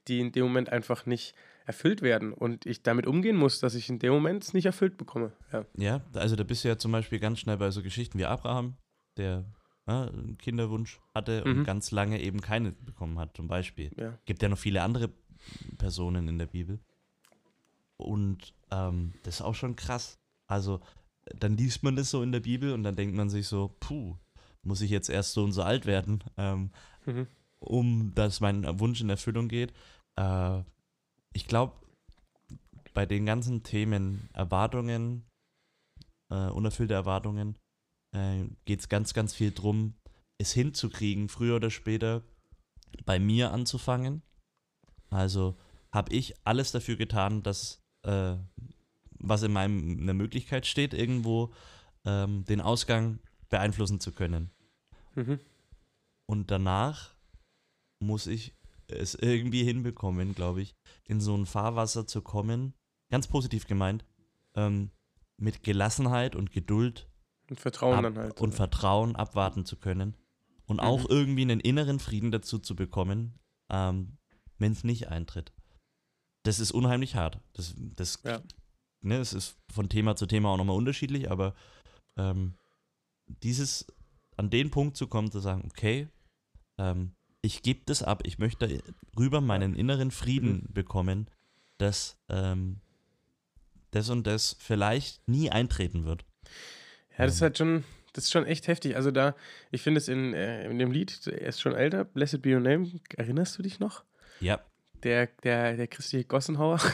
die 0.07 0.19
in 0.19 0.31
dem 0.31 0.43
Moment 0.43 0.69
einfach 0.69 1.05
nicht 1.05 1.35
erfüllt 1.65 2.01
werden 2.01 2.33
und 2.33 2.65
ich 2.65 2.83
damit 2.83 3.07
umgehen 3.07 3.37
muss, 3.37 3.59
dass 3.59 3.73
ich 3.75 3.89
in 3.89 3.97
dem 3.99 4.11
Moment 4.11 4.43
es 4.43 4.53
nicht 4.53 4.65
erfüllt 4.65 4.97
bekomme. 4.97 5.31
Ja. 5.53 5.65
Ja, 5.77 6.01
also 6.13 6.35
da 6.35 6.43
bist 6.43 6.63
du 6.63 6.67
ja 6.67 6.77
zum 6.77 6.91
Beispiel 6.91 7.19
ganz 7.19 7.39
schnell 7.39 7.57
bei 7.57 7.71
so 7.71 7.81
Geschichten 7.81 8.19
wie 8.19 8.25
Abraham, 8.25 8.75
der 9.15 9.45
ja, 9.87 10.07
einen 10.07 10.37
Kinderwunsch 10.37 10.99
hatte 11.13 11.43
und 11.43 11.59
Mhm. 11.59 11.63
ganz 11.63 11.91
lange 11.91 12.21
eben 12.21 12.41
keine 12.41 12.71
bekommen 12.73 13.17
hat, 13.19 13.35
zum 13.37 13.47
Beispiel. 13.47 13.91
Ja. 13.97 14.17
Gibt 14.25 14.41
ja 14.41 14.49
noch 14.49 14.57
viele 14.57 14.81
andere 14.81 15.09
Personen 15.77 16.27
in 16.27 16.37
der 16.37 16.47
Bibel. 16.47 16.79
Und 17.97 18.53
ähm, 18.71 19.13
das 19.23 19.35
ist 19.35 19.41
auch 19.41 19.55
schon 19.55 19.75
krass. 19.75 20.19
Also, 20.47 20.81
dann 21.25 21.57
liest 21.57 21.83
man 21.83 21.95
das 21.95 22.09
so 22.09 22.21
in 22.21 22.31
der 22.31 22.39
Bibel 22.41 22.73
und 22.73 22.83
dann 22.83 22.95
denkt 22.95 23.15
man 23.15 23.29
sich 23.29 23.47
so, 23.47 23.75
puh, 23.79 24.17
muss 24.63 24.81
ich 24.81 24.91
jetzt 24.91 25.09
erst 25.09 25.33
so 25.33 25.43
und 25.43 25.51
so 25.53 25.63
alt 25.63 25.85
werden, 25.85 26.23
ähm, 26.37 26.71
Mhm. 27.05 27.27
um 27.59 28.13
dass 28.15 28.39
mein 28.39 28.79
Wunsch 28.79 29.01
in 29.01 29.09
Erfüllung 29.09 29.47
geht. 29.47 29.73
Äh, 30.19 30.61
ich 31.33 31.47
glaube, 31.47 31.73
bei 32.93 33.05
den 33.05 33.25
ganzen 33.25 33.63
Themen 33.63 34.29
Erwartungen, 34.33 35.25
äh, 36.31 36.49
unerfüllte 36.49 36.93
Erwartungen, 36.93 37.57
äh, 38.15 38.45
geht 38.65 38.81
es 38.81 38.89
ganz, 38.89 39.13
ganz 39.13 39.33
viel 39.33 39.51
drum, 39.51 39.95
es 40.39 40.51
hinzukriegen, 40.53 41.29
früher 41.29 41.55
oder 41.55 41.69
später 41.71 42.23
bei 43.05 43.19
mir 43.19 43.51
anzufangen. 43.51 44.21
Also 45.09 45.57
habe 45.93 46.13
ich 46.13 46.35
alles 46.45 46.71
dafür 46.71 46.95
getan, 46.95 47.43
dass 47.43 47.81
äh, 48.05 48.35
was 49.23 49.41
in 49.43 49.53
meinem 49.53 49.99
in 49.99 50.05
der 50.05 50.13
Möglichkeit 50.15 50.65
steht, 50.67 50.93
irgendwo 50.93 51.53
ähm, 52.05 52.43
den 52.45 52.61
Ausgang 52.61 53.19
beeinflussen 53.49 53.99
zu 53.99 54.11
können. 54.11 54.51
Mhm. 55.15 55.39
Und 56.29 56.51
danach 56.51 57.15
muss 57.99 58.27
ich 58.27 58.53
es 58.87 59.15
irgendwie 59.15 59.63
hinbekommen, 59.63 60.35
glaube 60.35 60.61
ich, 60.61 60.75
in 61.05 61.21
so 61.21 61.35
ein 61.35 61.45
Fahrwasser 61.45 62.05
zu 62.05 62.21
kommen, 62.21 62.73
ganz 63.09 63.27
positiv 63.27 63.65
gemeint, 63.67 64.05
ähm, 64.55 64.91
mit 65.37 65.63
Gelassenheit 65.63 66.35
und 66.35 66.51
Geduld 66.51 67.09
Und 67.49 67.59
Vertrauen 67.59 67.93
ab 67.97 68.03
dann 68.03 68.17
halt. 68.17 68.41
und 68.41 68.53
Vertrauen 68.53 69.15
abwarten 69.15 69.65
zu 69.65 69.77
können 69.77 70.15
und 70.65 70.79
auch 70.79 71.01
Mhm. 71.01 71.07
irgendwie 71.09 71.41
einen 71.43 71.59
inneren 71.59 71.99
Frieden 71.99 72.31
dazu 72.31 72.59
zu 72.59 72.75
bekommen, 72.75 73.39
ähm, 73.69 74.17
wenn 74.57 74.73
es 74.73 74.83
nicht 74.83 75.07
eintritt. 75.09 75.53
Das 76.43 76.59
ist 76.59 76.71
unheimlich 76.71 77.15
hart. 77.15 77.39
Das, 77.53 77.73
das, 77.77 78.19
Ja. 78.23 78.41
Ne, 79.03 79.17
es 79.17 79.33
ist 79.33 79.57
von 79.71 79.89
Thema 79.89 80.15
zu 80.15 80.25
Thema 80.25 80.49
auch 80.49 80.57
nochmal 80.57 80.75
unterschiedlich, 80.77 81.29
aber 81.31 81.53
ähm, 82.17 82.53
dieses 83.43 83.85
an 84.37 84.49
den 84.49 84.71
Punkt 84.71 84.97
zu 84.97 85.07
kommen, 85.07 85.31
zu 85.31 85.39
sagen, 85.39 85.63
okay, 85.69 86.07
ähm, 86.79 87.13
ich 87.41 87.61
gebe 87.61 87.81
das 87.85 88.01
ab, 88.03 88.23
ich 88.25 88.39
möchte 88.39 88.81
rüber 89.17 89.41
meinen 89.41 89.75
inneren 89.75 90.11
Frieden 90.11 90.63
Mhm. 90.69 90.73
bekommen, 90.73 91.29
dass 91.77 92.17
ähm, 92.29 92.79
das 93.91 94.09
und 94.09 94.25
das 94.25 94.55
vielleicht 94.59 95.27
nie 95.27 95.51
eintreten 95.51 96.05
wird. 96.05 96.25
Ja, 97.17 97.25
das 97.25 97.35
ist 97.35 97.41
Ähm. 97.41 97.43
halt 97.43 97.57
schon, 97.57 97.83
das 98.13 98.23
ist 98.25 98.31
schon 98.31 98.45
echt 98.45 98.67
heftig. 98.67 98.95
Also 98.95 99.11
da, 99.11 99.35
ich 99.71 99.81
finde 99.81 99.99
es 99.99 100.07
in, 100.07 100.33
äh, 100.33 100.69
in 100.69 100.79
dem 100.79 100.91
Lied, 100.91 101.27
er 101.27 101.47
ist 101.47 101.61
schon 101.61 101.73
älter, 101.75 102.05
Blessed 102.05 102.41
Be 102.41 102.55
Your 102.55 102.59
Name, 102.61 102.89
erinnerst 103.17 103.57
du 103.57 103.61
dich 103.63 103.79
noch? 103.79 104.03
Ja, 104.39 104.63
Der, 105.03 105.27
der, 105.43 105.75
der 105.75 105.87
christliche 105.87 106.25
Gossenhauer. 106.25 106.79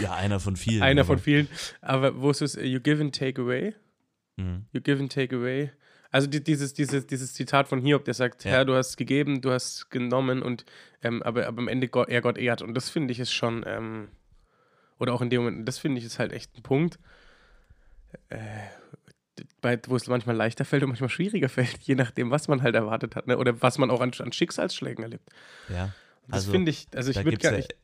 Ja 0.00 0.14
einer 0.14 0.38
von 0.38 0.56
vielen. 0.56 0.82
Einer 0.82 1.04
von 1.04 1.18
vielen. 1.18 1.48
Aber 1.80 2.20
wo 2.20 2.30
ist 2.30 2.42
es? 2.42 2.54
You 2.54 2.80
give 2.80 3.00
and 3.00 3.14
take 3.14 3.40
away. 3.42 3.74
Mhm. 4.36 4.66
You 4.72 4.80
give 4.80 5.00
and 5.00 5.12
take 5.12 5.34
away. 5.34 5.72
Also 6.10 6.28
die, 6.28 6.42
dieses, 6.44 6.74
dieses, 6.74 7.08
dieses 7.08 7.34
Zitat 7.34 7.66
von 7.66 7.80
Hiob, 7.80 8.04
der 8.04 8.14
sagt, 8.14 8.44
Ja. 8.44 8.52
Herr, 8.52 8.64
du 8.64 8.74
hast 8.74 8.96
gegeben, 8.96 9.40
du 9.40 9.50
hast 9.50 9.90
genommen 9.90 10.42
und 10.42 10.64
ähm, 11.02 11.22
aber, 11.24 11.48
aber 11.48 11.58
am 11.58 11.66
Ende 11.66 11.88
Gott, 11.88 12.08
er 12.08 12.20
Gott 12.20 12.38
ehrt. 12.38 12.62
Und 12.62 12.74
das 12.74 12.88
finde 12.88 13.10
ich 13.10 13.18
ist 13.18 13.32
schon, 13.32 13.64
ähm, 13.66 14.08
oder 15.00 15.12
auch 15.12 15.22
in 15.22 15.30
dem 15.30 15.42
Moment, 15.42 15.66
das 15.66 15.78
finde 15.78 15.98
ich 15.98 16.04
ist 16.04 16.20
halt 16.20 16.32
echt 16.32 16.56
ein 16.56 16.62
Punkt, 16.62 17.00
äh, 18.28 18.38
bei, 19.60 19.80
wo 19.88 19.96
es 19.96 20.06
manchmal 20.06 20.36
leichter 20.36 20.64
fällt 20.64 20.84
und 20.84 20.90
manchmal 20.90 21.10
schwieriger 21.10 21.48
fällt, 21.48 21.78
je 21.82 21.96
nachdem, 21.96 22.30
was 22.30 22.46
man 22.46 22.62
halt 22.62 22.76
erwartet 22.76 23.16
hat, 23.16 23.26
ne? 23.26 23.36
Oder 23.36 23.60
was 23.60 23.78
man 23.78 23.90
auch 23.90 24.00
an, 24.00 24.12
an 24.18 24.30
Schicksalsschlägen 24.32 25.02
erlebt. 25.02 25.28
Ja. 25.68 25.92
Das 26.28 26.34
Also, 26.34 26.52
finde 26.52 26.70
ich, 26.70 26.86
also 26.94 27.10
ich 27.10 27.16
würde 27.24 27.36
gar 27.38 27.52
ja 27.52 27.58
nicht. 27.58 27.74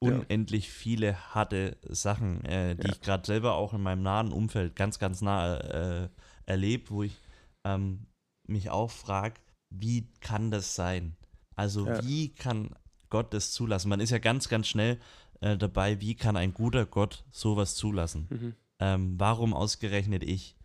unendlich 0.00 0.70
viele 0.70 1.34
harte 1.34 1.76
Sachen, 1.88 2.44
äh, 2.44 2.76
die 2.76 2.88
ich 2.90 3.00
gerade 3.00 3.26
selber 3.26 3.54
auch 3.54 3.72
in 3.72 3.82
meinem 3.82 4.02
nahen 4.02 4.32
Umfeld 4.32 4.76
ganz, 4.76 4.98
ganz 4.98 5.22
nah 5.22 5.56
äh, 5.58 6.08
erlebe, 6.46 6.90
wo 6.90 7.02
ich 7.02 7.16
ähm, 7.64 8.06
mich 8.46 8.70
auch 8.70 8.90
frage, 8.90 9.40
wie 9.70 10.08
kann 10.20 10.50
das 10.50 10.74
sein? 10.74 11.16
Also 11.56 11.86
Ja. 11.86 12.02
wie 12.02 12.34
kann 12.34 12.74
Gott 13.08 13.32
das 13.32 13.52
zulassen? 13.52 13.88
Man 13.88 14.00
ist 14.00 14.10
ja 14.10 14.18
ganz, 14.18 14.48
ganz 14.48 14.68
schnell 14.68 15.00
äh, 15.40 15.56
dabei, 15.56 16.00
wie 16.00 16.14
kann 16.14 16.36
ein 16.36 16.52
guter 16.52 16.84
Gott 16.84 17.24
sowas 17.30 17.74
zulassen? 17.76 18.26
Mhm. 18.30 18.54
Ähm, 18.80 19.14
warum 19.18 19.54
ausgerechnet 19.54 20.22
ich? 20.24 20.56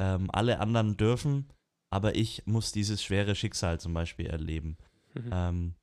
Ähm, 0.00 0.30
alle 0.32 0.58
anderen 0.58 0.96
dürfen, 0.96 1.48
aber 1.90 2.16
ich 2.16 2.44
muss 2.46 2.72
dieses 2.72 3.02
schwere 3.02 3.34
Schicksal 3.34 3.78
zum 3.80 3.94
Beispiel 3.94 4.26
erleben. 4.26 4.76
Mhm. 5.14 5.30
Ähm, 5.32 5.74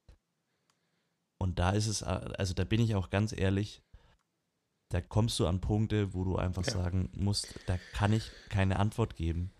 und 1.40 1.58
da 1.58 1.72
ist 1.72 1.88
es, 1.88 2.04
also 2.04 2.54
da 2.54 2.64
bin 2.64 2.82
ich 2.82 2.96
auch 2.96 3.10
ganz 3.10 3.34
ehrlich, 3.34 3.82
da 4.90 5.02
kommst 5.02 5.40
du 5.40 5.48
an 5.48 5.62
Punkte, 5.62 6.14
wo 6.14 6.24
du 6.24 6.36
einfach 6.36 6.66
Ja. 6.66 6.74
sagen 6.74 7.10
musst, 7.16 7.60
da 7.68 7.78
kann 7.94 8.12
ich 8.14 8.30
keine 8.50 8.78
Antwort 8.80 9.16
geben. 9.16 9.52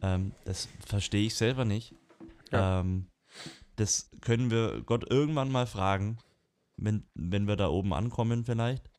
Ähm, 0.00 0.32
das 0.44 0.68
verstehe 0.84 1.26
ich 1.26 1.34
selber 1.34 1.64
nicht. 1.64 1.94
Ja. 2.52 2.80
Ähm, 2.80 3.06
das 3.76 4.10
können 4.20 4.50
wir 4.50 4.82
Gott 4.82 5.10
irgendwann 5.10 5.50
mal 5.50 5.66
fragen, 5.66 6.18
wenn, 6.76 7.04
wenn 7.14 7.46
wir 7.46 7.56
da 7.56 7.68
oben 7.68 7.92
ankommen 7.92 8.44
vielleicht 8.44 8.90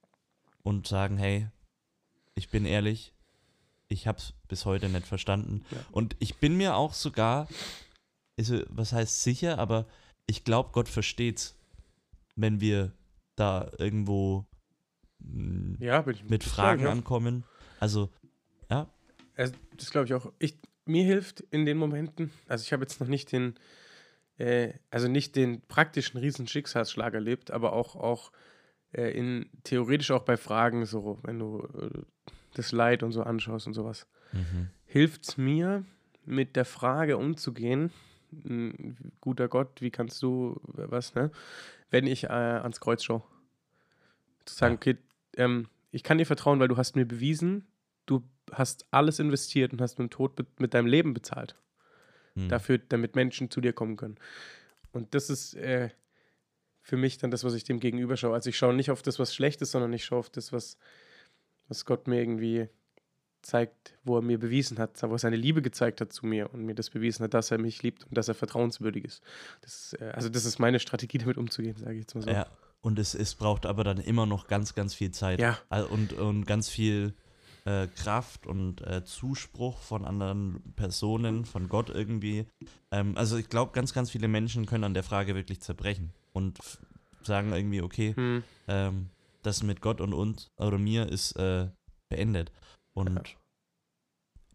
und 0.63 0.87
sagen, 0.87 1.17
hey, 1.17 1.49
ich 2.35 2.49
bin 2.49 2.65
ehrlich, 2.65 3.13
ich 3.87 4.05
habe 4.07 4.17
es 4.19 4.33
bis 4.47 4.65
heute 4.65 4.89
nicht 4.89 5.07
verstanden. 5.07 5.63
Ja. 5.71 5.77
Und 5.91 6.15
ich 6.19 6.35
bin 6.35 6.57
mir 6.57 6.75
auch 6.75 6.93
sogar, 6.93 7.47
also, 8.37 8.61
was 8.67 8.91
heißt 8.91 9.23
sicher, 9.23 9.57
aber 9.57 9.85
ich 10.27 10.43
glaube, 10.43 10.71
Gott 10.73 10.89
versteht's, 10.89 11.56
wenn 12.37 12.61
wir 12.61 12.93
da 13.35 13.69
irgendwo 13.77 14.45
mh, 15.19 15.83
Ja, 15.83 16.01
bin 16.01 16.15
ich 16.15 16.23
mit 16.23 16.43
Fragen 16.43 16.87
auch. 16.87 16.91
ankommen. 16.91 17.43
Also, 17.79 18.09
ja, 18.69 18.87
Also, 19.35 19.53
das 19.75 19.91
glaube 19.91 20.05
ich 20.05 20.13
auch. 20.13 20.31
Ich, 20.39 20.57
mir 20.85 21.03
hilft 21.03 21.41
in 21.51 21.65
den 21.65 21.77
Momenten, 21.77 22.31
also 22.47 22.63
ich 22.63 22.71
habe 22.71 22.83
jetzt 22.83 22.99
noch 23.01 23.07
nicht 23.07 23.31
den, 23.31 23.55
äh, 24.37 24.73
also 24.89 25.07
nicht 25.07 25.35
den 25.35 25.61
praktischen 25.67 26.19
riesen 26.19 26.47
Schicksalsschlag 26.47 27.13
erlebt, 27.13 27.51
aber 27.51 27.73
auch, 27.73 27.95
auch 27.95 28.31
äh, 28.93 29.11
in, 29.11 29.49
theoretisch 29.63 30.11
auch 30.11 30.23
bei 30.23 30.37
Fragen, 30.37 30.85
so, 30.85 31.19
wenn 31.23 31.39
du 31.39 31.67
äh, 31.79 32.01
das 32.53 32.71
Leid 32.71 33.03
und 33.03 33.11
so 33.11 33.21
anschaust 33.23 33.67
und 33.67 33.73
sowas, 33.73 34.07
mhm. 34.31 34.69
hilft 34.85 35.27
es 35.27 35.37
mir, 35.37 35.83
mit 36.25 36.55
der 36.55 36.65
Frage 36.65 37.17
umzugehen, 37.17 37.91
m, 38.43 38.95
guter 39.21 39.47
Gott, 39.47 39.81
wie 39.81 39.91
kannst 39.91 40.21
du 40.23 40.59
was, 40.63 41.15
ne? 41.15 41.31
Wenn 41.89 42.07
ich 42.07 42.25
äh, 42.25 42.27
ans 42.27 42.79
Kreuz 42.79 43.03
schaue. 43.03 43.23
Zu 44.45 44.55
sagen, 44.55 44.73
Ja. 44.73 44.77
okay, 44.77 44.97
ähm, 45.37 45.69
ich 45.91 46.03
kann 46.03 46.17
dir 46.17 46.25
vertrauen, 46.25 46.59
weil 46.59 46.67
du 46.67 46.77
hast 46.77 46.95
mir 46.95 47.05
bewiesen, 47.05 47.67
du 48.05 48.23
hast 48.51 48.85
alles 48.91 49.19
investiert 49.19 49.73
und 49.73 49.81
hast 49.81 49.99
mit 49.99 50.09
dem 50.09 50.11
Tod 50.11 50.33
mit 50.59 50.73
deinem 50.73 50.87
Leben 50.87 51.13
bezahlt. 51.13 51.55
Mhm. 52.35 52.49
Dafür, 52.49 52.77
damit 52.77 53.15
Menschen 53.15 53.49
zu 53.49 53.61
dir 53.61 53.73
kommen 53.73 53.97
können. 53.97 54.17
Und 54.91 55.13
das 55.15 55.29
ist 55.29 55.55
äh, 55.55 55.89
für 56.81 56.97
mich 56.97 57.17
dann 57.17 57.31
das, 57.31 57.43
was 57.43 57.53
ich 57.53 57.63
dem 57.63 57.79
gegenüber 57.79 58.15
schaue. 58.15 58.33
Also 58.33 58.49
ich 58.49 58.57
schaue 58.57 58.73
nicht 58.73 58.91
auf 58.91 59.01
das, 59.01 59.19
was 59.19 59.33
schlecht 59.35 59.61
ist, 59.61 59.71
sondern 59.71 59.91
ich 59.93 60.05
schaue 60.05 60.19
auf 60.19 60.29
das, 60.29 60.53
was, 60.53 60.77
was 61.67 61.85
Gott 61.85 62.07
mir 62.07 62.21
irgendwie 62.21 62.69
zeigt, 63.47 63.93
wo 64.03 64.17
er 64.17 64.21
mir 64.21 64.37
bewiesen 64.37 64.77
hat, 64.77 65.01
wo 65.01 65.13
er 65.13 65.19
seine 65.19 65.37
Liebe 65.37 65.61
gezeigt 65.61 66.01
hat 66.01 66.11
zu 66.11 66.25
mir 66.25 66.53
und 66.53 66.65
mir 66.65 66.75
das 66.75 66.89
bewiesen 66.89 67.23
hat, 67.23 67.33
dass 67.33 67.49
er 67.49 67.57
mich 67.57 67.81
liebt 67.81 68.03
und 68.03 68.17
dass 68.17 68.27
er 68.27 68.35
vertrauenswürdig 68.35 69.05
ist. 69.05 69.23
Das 69.61 69.95
äh, 69.99 70.11
also 70.13 70.27
das 70.27 70.43
ist 70.43 70.59
meine 70.59 70.79
Strategie, 70.79 71.17
damit 71.17 71.37
umzugehen, 71.37 71.77
sage 71.77 71.93
ich 71.93 72.01
jetzt 72.01 72.13
mal 72.13 72.21
so. 72.21 72.29
Ja, 72.29 72.47
und 72.81 72.99
es, 72.99 73.15
es 73.15 73.35
braucht 73.35 73.65
aber 73.65 73.85
dann 73.85 73.99
immer 73.99 74.25
noch 74.25 74.47
ganz, 74.47 74.75
ganz 74.75 74.93
viel 74.93 75.11
Zeit. 75.11 75.39
Ja. 75.39 75.57
Und, 75.89 76.11
und 76.13 76.45
ganz 76.45 76.67
viel 76.67 77.13
äh, 77.63 77.87
Kraft 77.87 78.45
und 78.47 78.81
äh, 78.81 79.05
Zuspruch 79.05 79.79
von 79.79 80.03
anderen 80.03 80.73
Personen, 80.75 81.45
von 81.45 81.69
Gott 81.69 81.89
irgendwie. 81.89 82.47
Ähm, 82.91 83.17
also 83.17 83.37
ich 83.37 83.47
glaube, 83.47 83.71
ganz, 83.71 83.93
ganz 83.93 84.11
viele 84.11 84.27
Menschen 84.27 84.65
können 84.65 84.83
an 84.83 84.93
der 84.93 85.03
Frage 85.03 85.35
wirklich 85.35 85.61
zerbrechen 85.61 86.11
und 86.33 86.59
sagen 87.23 87.53
irgendwie, 87.53 87.81
okay, 87.81 88.13
Hm, 88.13 88.43
ähm, 88.67 89.09
das 89.41 89.63
mit 89.63 89.79
Gott 89.79 90.01
und 90.01 90.13
uns 90.13 90.51
oder 90.57 90.77
mir 90.77 91.09
ist 91.09 91.33
äh, 91.37 91.67
beendet. 92.09 92.51
Und 92.97 93.15
Ja. 93.15 93.23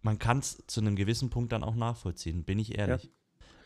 man 0.02 0.18
kann 0.18 0.38
es 0.40 0.64
zu 0.66 0.80
einem 0.80 0.96
gewissen 0.96 1.30
Punkt 1.30 1.52
dann 1.52 1.62
auch 1.62 1.76
nachvollziehen, 1.76 2.44
bin 2.44 2.58
ich 2.58 2.76
ehrlich. 2.76 3.10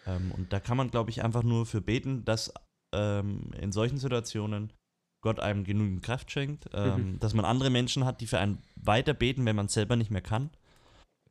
Ähm, 0.06 0.30
und 0.30 0.52
da 0.52 0.60
kann 0.60 0.76
man, 0.76 0.90
glaube 0.90 1.10
ich, 1.10 1.24
einfach 1.24 1.42
nur 1.42 1.64
für 1.64 1.80
beten, 1.80 2.24
dass 2.26 2.52
ähm, 2.92 3.52
in 3.58 3.72
solchen 3.72 3.96
Situationen 3.98 4.72
Gott 5.22 5.40
einem 5.40 5.64
genügend 5.64 6.02
Kraft 6.02 6.30
schenkt, 6.30 6.68
ähm, 6.74 7.12
Mhm. 7.12 7.18
dass 7.20 7.32
man 7.32 7.44
andere 7.46 7.70
Menschen 7.70 8.04
hat, 8.04 8.20
die 8.20 8.26
für 8.26 8.38
einen 8.38 8.62
weiter 8.76 9.14
beten, 9.14 9.44
wenn 9.46 9.56
man 9.56 9.66
es 9.66 9.72
selber 9.72 9.96
nicht 9.96 10.10
mehr 10.10 10.20
kann. 10.22 10.50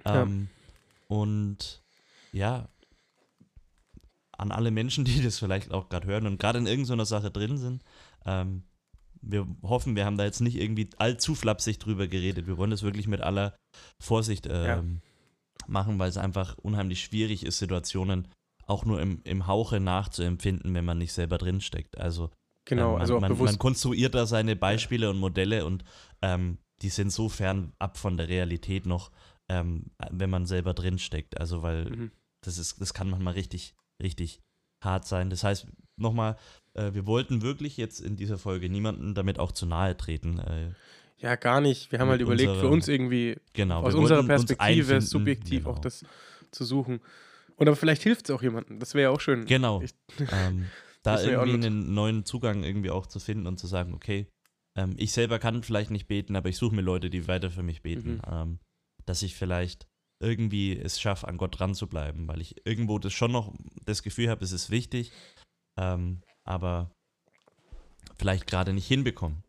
Ja. 0.05 0.23
Ähm, 0.23 0.49
Und 1.08 1.84
ja, 2.31 2.67
an 4.31 4.51
alle 4.51 4.71
Menschen, 4.71 5.05
die 5.05 5.21
das 5.21 5.38
vielleicht 5.38 5.71
auch 5.71 5.88
gerade 5.89 6.08
hören 6.08 6.25
und 6.25 6.39
gerade 6.39 6.58
in 6.58 6.65
irgendeiner 6.67 7.05
Sache 7.05 7.29
drin 7.29 7.58
sind, 7.60 7.84
ähm, 8.25 8.63
wir 9.28 9.48
hoffen, 9.64 9.96
wir 9.96 10.06
haben 10.06 10.18
da 10.18 10.24
jetzt 10.26 10.42
nicht 10.42 10.56
irgendwie 10.58 10.90
allzu 10.98 11.36
flapsig 11.36 11.80
drüber 11.80 12.08
geredet. 12.08 12.48
Wir 12.48 12.58
wollen 12.58 12.72
das 12.72 12.84
wirklich 12.84 13.08
mit 13.08 13.22
aller 13.22 13.56
Vorsicht 14.02 14.48
ähm, 14.50 15.02
Ja. 15.02 15.68
machen, 15.68 16.00
weil 16.00 16.10
es 16.10 16.18
einfach 16.18 16.58
unheimlich 16.60 17.02
schwierig 17.04 17.46
ist, 17.46 17.58
Situationen 17.60 18.28
auch 18.68 18.86
nur 18.86 19.02
im, 19.02 19.22
im 19.24 19.48
Hauche 19.48 19.80
nachzuempfinden, 19.80 20.74
wenn 20.74 20.86
man 20.86 20.98
nicht 20.98 21.14
selber 21.14 21.38
drinsteckt. 21.38 21.98
Also 21.98 22.32
genau, 22.66 22.88
ähm, 22.88 22.92
man, 22.94 23.02
also 23.02 23.20
man, 23.20 23.38
man 23.38 23.58
konstruiert 23.60 24.16
da 24.16 24.26
seine 24.26 24.56
Beispiele 24.56 25.10
und 25.10 25.18
Modelle 25.20 25.66
und 25.66 25.84
ähm, 26.22 26.58
die 26.82 26.90
sind 26.90 27.12
so 27.12 27.30
fern 27.30 27.74
ab 27.80 27.98
von 27.98 28.18
der 28.18 28.28
Realität 28.28 28.86
noch, 28.86 29.12
ähm, 29.50 29.92
wenn 30.12 30.30
man 30.30 30.46
selber 30.46 30.74
drinsteckt. 30.74 31.40
Also 31.40 31.62
weil 31.62 31.90
Mhm. 31.90 32.12
das 32.44 32.58
ist, 32.58 32.82
das 32.82 32.94
kann 32.94 33.10
manchmal 33.10 33.34
richtig, 33.34 33.76
richtig 34.02 34.40
hart 34.84 35.06
sein. 35.08 35.30
Das 35.30 35.44
heißt, 35.44 35.68
nochmal, 35.98 36.38
äh, 36.76 36.94
wir 36.94 37.06
wollten 37.06 37.42
wirklich 37.42 37.78
jetzt 37.78 38.00
in 38.00 38.16
dieser 38.16 38.38
Folge 38.38 38.70
niemanden 38.70 39.14
damit 39.16 39.40
auch 39.40 39.52
zu 39.52 39.66
nahe 39.66 39.96
treten. 39.98 40.40
Äh, 40.40 40.72
Ja, 41.18 41.36
gar 41.36 41.62
nicht. 41.62 41.92
Wir 41.92 42.00
haben 42.00 42.10
halt 42.10 42.22
überlegt, 42.22 42.50
für 42.50 42.56
unserer- 42.56 42.72
uns 42.72 42.88
irgendwie 42.88 43.38
genau. 43.54 43.82
aus 43.82 43.96
unserer 43.96 44.24
Perspektive 44.24 45.02
subjektiv 45.02 45.64
genau. 45.64 45.76
auch 45.76 45.80
das 45.80 46.04
zu 46.52 46.64
suchen. 46.66 47.00
Und 47.56 47.68
aber 47.68 47.76
vielleicht 47.78 48.04
hilft 48.04 48.30
es 48.30 48.36
auch 48.36 48.42
jemandem. 48.42 48.80
Das 48.80 48.94
wäre 48.94 49.04
ja 49.04 49.10
auch 49.16 49.22
schön. 49.22 49.46
Genau. 49.46 49.82
Ich- 49.82 49.96
ähm, 50.32 50.68
da 51.04 51.22
irgendwie 51.22 51.54
einen 51.68 51.94
neuen 51.94 52.26
Zugang 52.26 52.64
irgendwie 52.64 52.90
auch 52.90 53.06
zu 53.06 53.20
finden 53.20 53.46
und 53.48 53.60
zu 53.60 53.68
sagen, 53.68 53.94
okay, 53.94 54.28
ähm, 54.78 54.96
ich 54.98 55.12
selber 55.14 55.40
kann 55.40 55.62
vielleicht 55.64 55.92
nicht 55.92 56.08
beten, 56.08 56.36
aber 56.36 56.50
ich 56.50 56.58
suche 56.58 56.76
mir 56.76 56.82
Leute, 56.82 57.10
die 57.10 57.28
weiter 57.28 57.52
für 57.52 57.64
mich 57.64 57.82
beten. 57.84 58.16
Mhm. 58.16 58.22
Ähm, 58.30 58.60
dass 59.06 59.22
ich 59.22 59.36
vielleicht 59.36 59.86
irgendwie 60.20 60.76
es 60.78 61.00
schaffe, 61.00 61.28
an 61.28 61.38
Gott 61.38 61.60
dran 61.60 61.76
zu 61.76 61.88
bleiben, 61.88 62.28
weil 62.28 62.42
ich 62.42 62.66
irgendwo 62.66 62.98
das 63.00 63.14
schon 63.14 63.32
noch 63.32 63.54
das 63.86 64.02
Gefühl 64.02 64.30
habe, 64.30 64.44
es 64.44 64.52
ist 64.52 64.70
wichtig, 64.72 65.12
ähm, 65.78 66.22
aber 66.45 66.91
vielleicht 68.17 68.47
gerade 68.47 68.73
nicht 68.73 68.88
hinbekommen. 68.88 69.43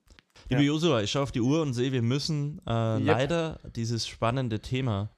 Liebe 0.48 0.62
Ja. 0.62 0.66
Josua, 0.68 1.00
ich 1.02 1.10
schaue 1.10 1.22
auf 1.24 1.32
die 1.32 1.40
Uhr 1.40 1.62
und 1.62 1.72
sehe, 1.74 1.92
wir 1.92 2.02
müssen 2.02 2.60
äh, 2.66 2.70
Yep. 2.98 3.06
leider 3.06 3.60
dieses 3.74 4.06
spannende 4.06 4.60
Thema 4.60 5.10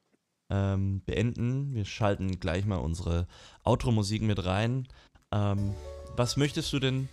ähm, 0.51 1.03
beenden. 1.05 1.75
Wir 1.75 1.85
schalten 1.85 2.41
gleich 2.41 2.65
mal 2.65 2.77
unsere 2.79 3.27
Outro-Musik 3.65 4.23
mit 4.23 4.45
rein. 4.45 4.89
Ähm, 5.33 5.75
was 6.17 6.37
möchtest 6.37 6.73
du 6.73 6.79
denn 6.79 7.09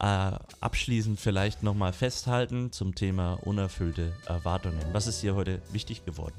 äh, 0.00 0.32
abschließend 0.60 1.20
vielleicht 1.20 1.62
nochmal 1.62 1.92
festhalten 1.92 2.72
zum 2.72 2.94
Thema 2.94 3.34
unerfüllte 3.44 4.14
Erwartungen? 4.26 4.80
Was 4.92 5.06
ist 5.06 5.22
dir 5.22 5.34
heute 5.34 5.60
wichtig 5.72 6.04
geworden? 6.06 6.34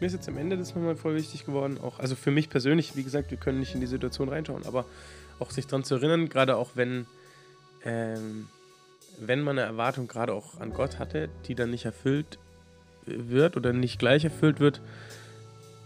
Mir 0.00 0.06
ist 0.06 0.14
jetzt 0.14 0.28
am 0.30 0.38
Ende 0.38 0.56
das 0.56 0.74
nochmal 0.74 0.96
voll 0.96 1.14
wichtig 1.14 1.44
geworden. 1.44 1.78
Auch, 1.78 1.98
also 1.98 2.16
für 2.16 2.30
mich 2.30 2.48
persönlich, 2.48 2.96
wie 2.96 3.04
gesagt, 3.04 3.30
wir 3.30 3.36
können 3.36 3.60
nicht 3.60 3.74
in 3.74 3.82
die 3.82 3.86
Situation 3.86 4.30
reinschauen, 4.30 4.64
aber 4.64 4.86
auch 5.40 5.50
sich 5.50 5.66
daran 5.66 5.84
zu 5.84 5.96
erinnern, 5.96 6.28
gerade 6.28 6.56
auch 6.56 6.70
wenn, 6.74 7.06
ähm, 7.84 8.48
wenn 9.18 9.42
man 9.42 9.58
eine 9.58 9.66
Erwartung 9.66 10.06
gerade 10.06 10.32
auch 10.32 10.60
an 10.60 10.72
Gott 10.72 10.98
hatte, 10.98 11.28
die 11.46 11.54
dann 11.54 11.70
nicht 11.70 11.84
erfüllt 11.84 12.38
wird 13.06 13.56
oder 13.56 13.72
nicht 13.72 13.98
gleich 13.98 14.24
erfüllt 14.24 14.60
wird, 14.60 14.80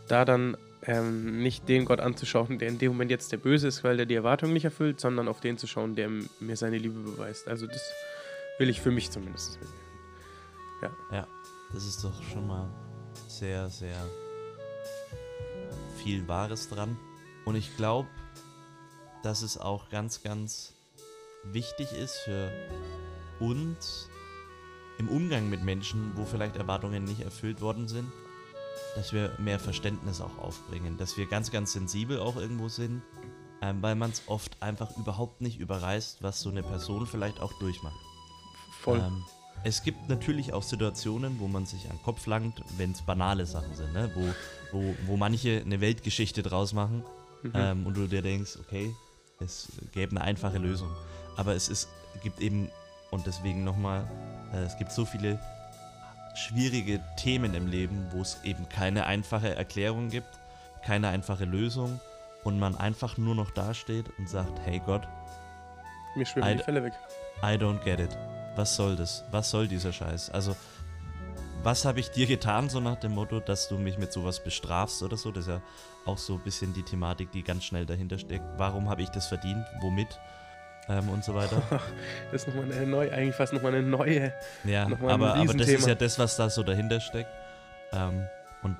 da 0.09 0.25
dann 0.25 0.57
ähm, 0.87 1.43
nicht 1.43 1.69
den 1.69 1.85
Gott 1.85 2.01
anzuschauen, 2.01 2.59
der 2.59 2.69
in 2.69 2.79
dem 2.79 2.93
Moment 2.93 3.11
jetzt 3.11 3.33
der 3.33 3.39
Böse 3.39 3.69
ist, 3.69 3.85
weil 3.85 3.97
der 3.97 4.07
die 4.07 4.15
Erwartung 4.15 4.53
nicht 4.53 4.65
erfüllt, 4.65 5.01
sondern 5.01 5.29
auf 5.29 5.41
den 5.41 5.57
zu 5.57 5.67
schauen, 5.67 5.95
der 5.95 6.11
mir 6.41 6.57
seine 6.57 6.79
Liebe 6.79 7.01
beweist. 7.01 7.49
Also 7.49 7.67
das 7.67 7.83
will 8.59 8.69
ich 8.69 8.81
für 8.81 8.91
mich 8.91 9.11
zumindest 9.11 9.59
mitnehmen. 9.61 9.85
Ja, 11.11 11.27
das 11.73 11.87
ist 11.87 12.05
doch 12.05 12.23
schon 12.23 12.47
mal 12.47 12.69
sehr, 13.27 13.71
sehr 13.71 13.97
viel 15.97 16.29
Wahres 16.29 16.69
dran. 16.69 16.99
Und 17.47 17.57
ich 17.57 17.77
glaube, 17.77 18.09
dass 19.25 19.43
es 19.43 19.59
auch 19.59 19.89
ganz, 19.89 20.23
ganz 20.23 20.75
wichtig 21.45 21.93
ist 21.93 22.19
für 22.19 22.51
uns 23.41 24.09
im 24.99 25.09
Umgang 25.09 25.49
mit 25.49 25.65
Menschen, 25.65 26.13
wo 26.15 26.25
vielleicht 26.25 26.57
Erwartungen 26.57 27.05
nicht 27.05 27.21
erfüllt 27.21 27.61
worden 27.61 27.89
sind, 27.89 28.13
dass 28.95 29.13
wir 29.13 29.33
mehr 29.39 29.59
Verständnis 29.59 30.21
auch 30.21 30.39
aufbringen, 30.39 30.99
dass 30.99 31.17
wir 31.17 31.27
ganz, 31.27 31.51
ganz 31.51 31.73
sensibel 31.73 32.21
auch 32.21 32.37
irgendwo 32.37 32.69
sind, 32.69 33.03
ähm, 33.61 33.83
weil 33.83 33.95
man 33.95 34.11
es 34.11 34.23
oft 34.27 34.63
einfach 34.63 34.97
überhaupt 34.97 35.41
nicht 35.41 35.59
überreißt, 35.59 36.23
was 36.23 36.41
so 36.41 36.51
eine 36.51 36.63
Person 36.63 37.07
vielleicht 37.07 37.41
auch 37.41 37.53
durchmacht. 37.55 37.99
Voll. 38.83 38.99
Ähm, 38.99 39.25
es 39.65 39.83
gibt 39.83 40.09
natürlich 40.09 40.53
auch 40.53 40.63
Situationen, 40.63 41.41
wo 41.41 41.49
man 41.49 41.65
sich 41.65 41.85
an 41.87 41.97
den 41.97 42.03
Kopf 42.03 42.27
langt, 42.27 42.63
wenn 42.77 42.93
es 42.93 43.03
banale 43.03 43.47
Sachen 43.47 43.75
sind, 43.75 43.93
ne? 43.95 44.11
wo, 44.15 44.79
wo, 44.79 44.95
wo 45.07 45.17
manche 45.17 45.63
eine 45.65 45.81
Weltgeschichte 45.81 46.43
draus 46.43 46.75
machen 46.75 47.03
Mhm. 47.45 47.51
ähm, 47.55 47.87
und 47.87 47.97
du 47.97 48.07
dir 48.07 48.23
denkst, 48.23 48.57
okay, 48.59 48.95
es 49.41 49.69
gäbe 49.93 50.13
eine 50.17 50.23
einfache 50.23 50.59
Lösung. 50.59 50.91
Aber 51.37 51.55
es 51.55 51.69
ist, 51.69 51.89
gibt 52.23 52.41
eben, 52.41 52.71
und 53.11 53.27
deswegen 53.27 53.65
nochmal, 53.65 54.07
äh, 54.53 54.59
es 54.63 54.77
gibt 54.79 54.93
so 54.93 55.05
viele 55.05 55.39
schwierige 56.35 57.01
Themen 57.17 57.55
im 57.55 57.67
Leben, 57.69 58.07
wo 58.13 58.21
es 58.21 58.39
eben 58.45 58.69
keine 58.69 59.07
einfache 59.07 59.55
Erklärung 59.55 60.09
gibt, 60.11 60.29
keine 60.85 61.09
einfache 61.09 61.45
Lösung 61.45 62.01
und 62.43 62.59
man 62.59 62.77
einfach 62.77 63.17
nur 63.17 63.35
noch 63.35 63.51
dasteht 63.51 64.07
und 64.19 64.29
sagt, 64.29 64.59
hey 64.65 64.81
Gott, 64.85 65.07
Mir 66.17 66.27
schwimmen 66.27 66.47
Ein- 66.47 66.59
die 66.59 66.65
Fälle 66.65 66.83
weg. 66.83 66.93
I 67.43 67.57
don't 67.57 67.83
get 67.85 68.01
it. 68.01 68.17
Was 68.57 68.77
soll 68.77 68.95
das? 68.97 69.25
Was 69.33 69.51
soll 69.51 69.67
dieser 69.67 69.93
Scheiß? 69.93 70.31
Also, 70.31 70.55
was 71.65 71.85
habe 71.85 72.01
ich 72.01 72.11
dir 72.11 72.27
getan, 72.27 72.69
so 72.69 72.79
nach 72.81 72.97
dem 72.97 73.13
Motto, 73.13 73.41
dass 73.41 73.69
du 73.69 73.79
mich 73.79 73.99
mit 73.99 74.13
sowas 74.13 74.43
bestrafst 74.43 75.03
oder 75.03 75.17
so? 75.17 75.31
Das 75.33 75.45
ist 75.47 75.51
ja 75.51 75.63
auch 76.05 76.19
so 76.19 76.35
ein 76.35 76.41
bisschen 76.41 76.75
die 76.75 76.83
Thematik, 76.83 77.33
die 77.33 77.43
ganz 77.43 77.65
schnell 77.65 77.87
dahinter 77.87 78.19
steckt. 78.19 78.45
Warum 78.59 78.89
habe 78.89 79.03
ich 79.03 79.09
das 79.09 79.27
verdient? 79.29 79.65
Womit? 79.81 80.21
Ähm, 80.89 81.09
und 81.09 81.25
so 81.25 81.35
weiter. 81.35 81.63
Das 82.31 82.43
ist 82.43 82.49
nochmal 82.49 82.71
eine 82.71 82.87
neue, 82.87 83.13
eigentlich 83.13 83.35
fast 83.35 83.53
nochmal 83.55 83.75
eine 83.75 83.83
neue. 83.83 84.35
Ja, 84.65 84.85
aber, 84.85 85.35
aber 85.35 85.55
das 85.55 85.69
ist 85.69 85.87
ja 85.87 85.95
das, 85.95 86.19
was 86.19 86.37
da 86.37 86.51
so 86.51 86.63
dahinter 86.63 87.01
steckt. 87.01 87.31
Ähm, 87.93 88.27
und 88.63 88.77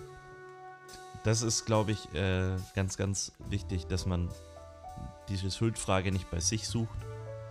das 1.23 1.41
ist, 1.41 1.65
glaube 1.65 1.93
ich, 1.93 2.15
äh, 2.15 2.57
ganz, 2.75 2.99
ganz 2.99 3.33
wichtig, 3.49 3.87
dass 3.87 4.05
man 4.05 4.29
diese 5.31 5.51
Schuldfrage 5.51 6.13
nicht 6.13 6.31
bei 6.31 6.41
sich 6.41 6.69
sucht. 6.69 6.99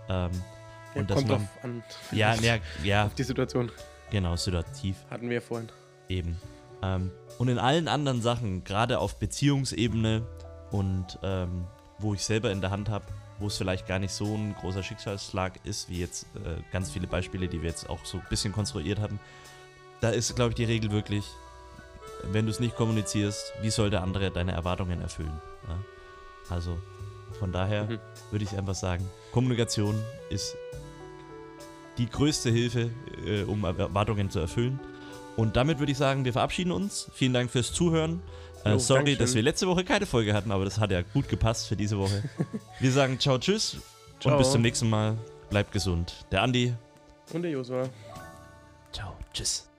Ähm, 0.08 0.30
Ja, 0.94 1.00
und 1.00 1.10
dass 1.10 1.16
kommt 1.16 1.28
man. 1.30 1.38
drauf 1.40 1.64
an. 1.64 1.82
Ja, 2.12 2.34
ja, 2.36 2.58
ja, 2.84 3.06
Auf 3.06 3.14
die 3.14 3.24
Situation 3.24 3.72
genau, 4.10 4.36
situativ. 4.36 4.96
hatten 5.10 5.28
wir 5.30 5.40
vorhin. 5.42 5.68
Eben. 6.08 6.36
Ähm, 6.82 7.10
und 7.38 7.48
in 7.48 7.58
allen 7.58 7.88
anderen 7.88 8.20
Sachen, 8.22 8.64
gerade 8.64 8.98
auf 8.98 9.18
Beziehungsebene 9.18 10.22
und 10.70 11.18
ähm, 11.22 11.64
wo 11.98 12.14
ich 12.14 12.24
selber 12.24 12.50
in 12.50 12.60
der 12.60 12.70
Hand 12.70 12.88
habe, 12.88 13.04
wo 13.38 13.46
es 13.46 13.56
vielleicht 13.56 13.86
gar 13.86 13.98
nicht 13.98 14.12
so 14.12 14.26
ein 14.34 14.54
großer 14.60 14.82
Schicksalsschlag 14.82 15.58
ist, 15.64 15.88
wie 15.88 15.98
jetzt 16.00 16.26
äh, 16.36 16.60
ganz 16.72 16.90
viele 16.90 17.06
Beispiele, 17.06 17.48
die 17.48 17.62
wir 17.62 17.68
jetzt 17.70 17.88
auch 17.88 18.04
so 18.04 18.18
ein 18.18 18.24
bisschen 18.28 18.52
konstruiert 18.52 19.00
hatten, 19.00 19.18
da 20.00 20.10
ist, 20.10 20.34
glaube 20.36 20.50
ich, 20.50 20.54
die 20.56 20.64
Regel 20.64 20.90
wirklich, 20.90 21.24
wenn 22.32 22.44
du 22.46 22.50
es 22.50 22.60
nicht 22.60 22.76
kommunizierst, 22.76 23.52
wie 23.62 23.70
soll 23.70 23.90
der 23.90 24.02
andere 24.02 24.30
deine 24.30 24.52
Erwartungen 24.52 25.00
erfüllen? 25.00 25.40
Ja? 25.68 25.78
Also 26.54 26.78
von 27.38 27.50
daher 27.52 27.84
Mhm. 27.84 27.98
würde 28.30 28.44
ich 28.44 28.56
einfach 28.56 28.74
sagen, 28.74 29.08
Kommunikation 29.32 30.00
ist 30.30 30.54
die 31.98 32.08
größte 32.08 32.50
Hilfe, 32.50 32.90
äh, 33.26 33.42
um 33.42 33.64
Erwartungen 33.64 34.30
zu 34.30 34.40
erfüllen. 34.40 34.80
Und 35.36 35.56
damit 35.56 35.78
würde 35.78 35.92
ich 35.92 35.98
sagen, 35.98 36.24
wir 36.24 36.32
verabschieden 36.32 36.70
uns. 36.72 37.10
Vielen 37.14 37.32
Dank 37.32 37.50
fürs 37.50 37.72
Zuhören. 37.72 38.20
Äh, 38.64 38.72
Jo, 38.72 38.78
sorry, 38.78 38.98
Dankeschön. 39.00 39.18
dass 39.18 39.34
wir 39.34 39.42
letzte 39.42 39.66
Woche 39.66 39.84
keine 39.84 40.06
Folge 40.06 40.32
hatten, 40.32 40.50
aber 40.52 40.64
das 40.64 40.78
hat 40.78 40.90
ja 40.90 41.02
gut 41.02 41.28
gepasst 41.28 41.66
für 41.68 41.76
diese 41.76 41.98
Woche. 41.98 42.22
wir 42.80 42.92
sagen 42.92 43.18
ciao, 43.18 43.38
tschüss 43.38 43.76
Ciao. 44.20 44.32
und 44.32 44.38
bis 44.38 44.52
zum 44.52 44.62
nächsten 44.62 44.88
Mal. 44.88 45.16
Bleibt 45.50 45.72
gesund. 45.72 46.24
Der 46.30 46.42
Andi. 46.42 46.74
Und 47.32 47.42
der 47.42 47.50
Josua. 47.50 47.88
Ciao, 48.92 49.14
tschüss. 49.32 49.73